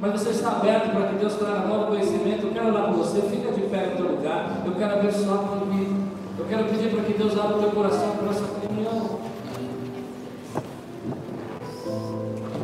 [0.00, 2.46] Mas você está aberto para que Deus traga novo conhecimento.
[2.46, 4.62] Eu quero orar por você, fica de pé no teu lugar.
[4.64, 5.94] Eu quero abençoar a tua vida.
[6.38, 9.18] Eu quero pedir para que Deus abra o teu coração para essa comunhão.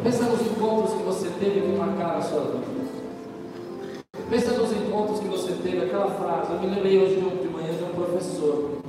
[0.02, 2.70] Pensa nos encontros que você teve que marcaram a sua vida.
[4.28, 6.52] Pensa nos encontros que você teve, aquela frase.
[6.52, 7.39] Eu me lembrei hoje de um
[8.20, 8.80] professor.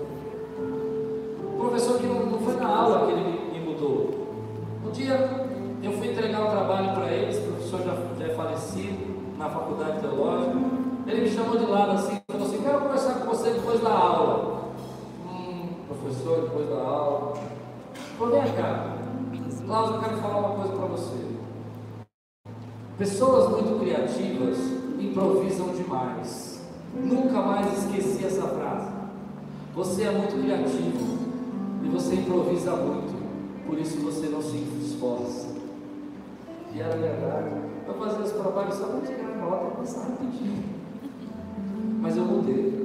[0.59, 4.27] Um professor que não, não foi na aula que ele me, mudou.
[4.85, 5.13] Um dia
[5.81, 9.49] eu fui entregar o um trabalho para ele, esse professor já, já é falecido na
[9.49, 10.57] faculdade teológica.
[11.07, 13.89] Ele me chamou de lado assim e falou assim: Quero conversar com você depois da
[13.89, 14.73] aula.
[15.25, 17.33] Hum, professor, depois da aula.
[18.19, 18.97] Falei: Vem cá,
[19.65, 21.31] Cláudio, eu quero falar uma coisa para você.
[22.97, 24.57] Pessoas muito criativas
[24.99, 26.61] improvisam demais.
[26.93, 28.70] Nunca mais esqueci essa frase.
[29.73, 31.17] Você é muito criativo
[31.81, 33.15] e você improvisa muito,
[33.65, 35.47] por isso você não se esforça.
[36.75, 37.55] E era verdade.
[37.87, 40.63] Eu fazia esse trabalho só para tirar a nota e passar rapidinho.
[42.01, 42.81] Mas eu mudei.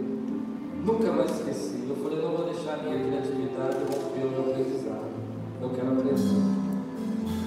[0.84, 1.84] Nunca mais esqueci.
[1.88, 5.10] Eu falei, não vou deixar a minha criatividade romper o meu aprendizado.
[5.60, 6.14] Eu quero aprender.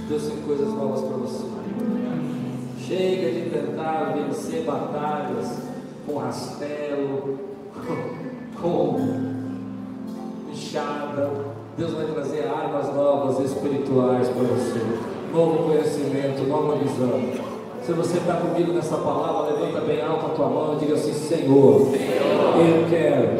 [0.09, 1.45] Deus tem coisas novas para você.
[2.77, 5.59] Chega de tentar vencer batalhas
[6.05, 7.39] com rastelo,
[8.61, 9.28] com
[10.69, 11.31] enxada.
[11.77, 14.79] Deus vai trazer armas novas espirituais para você.
[15.33, 17.19] Novo conhecimento, nova visão.
[17.81, 21.13] Se você está comigo nessa palavra, levanta bem alto a tua mão e diga assim:
[21.13, 23.39] Senhor, eu quero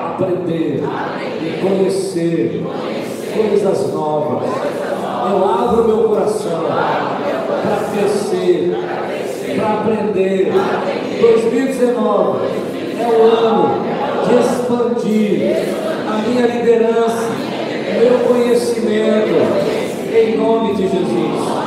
[0.00, 0.82] aprender
[1.42, 2.64] e conhecer
[3.34, 4.48] coisas novas.
[5.30, 8.76] Eu abro meu coração para crescer,
[9.56, 10.52] para aprender.
[11.20, 12.46] 2019
[13.00, 13.88] é o ano
[14.28, 17.28] de expandir a minha liderança,
[18.00, 19.34] meu conhecimento,
[20.14, 21.57] em nome de Jesus.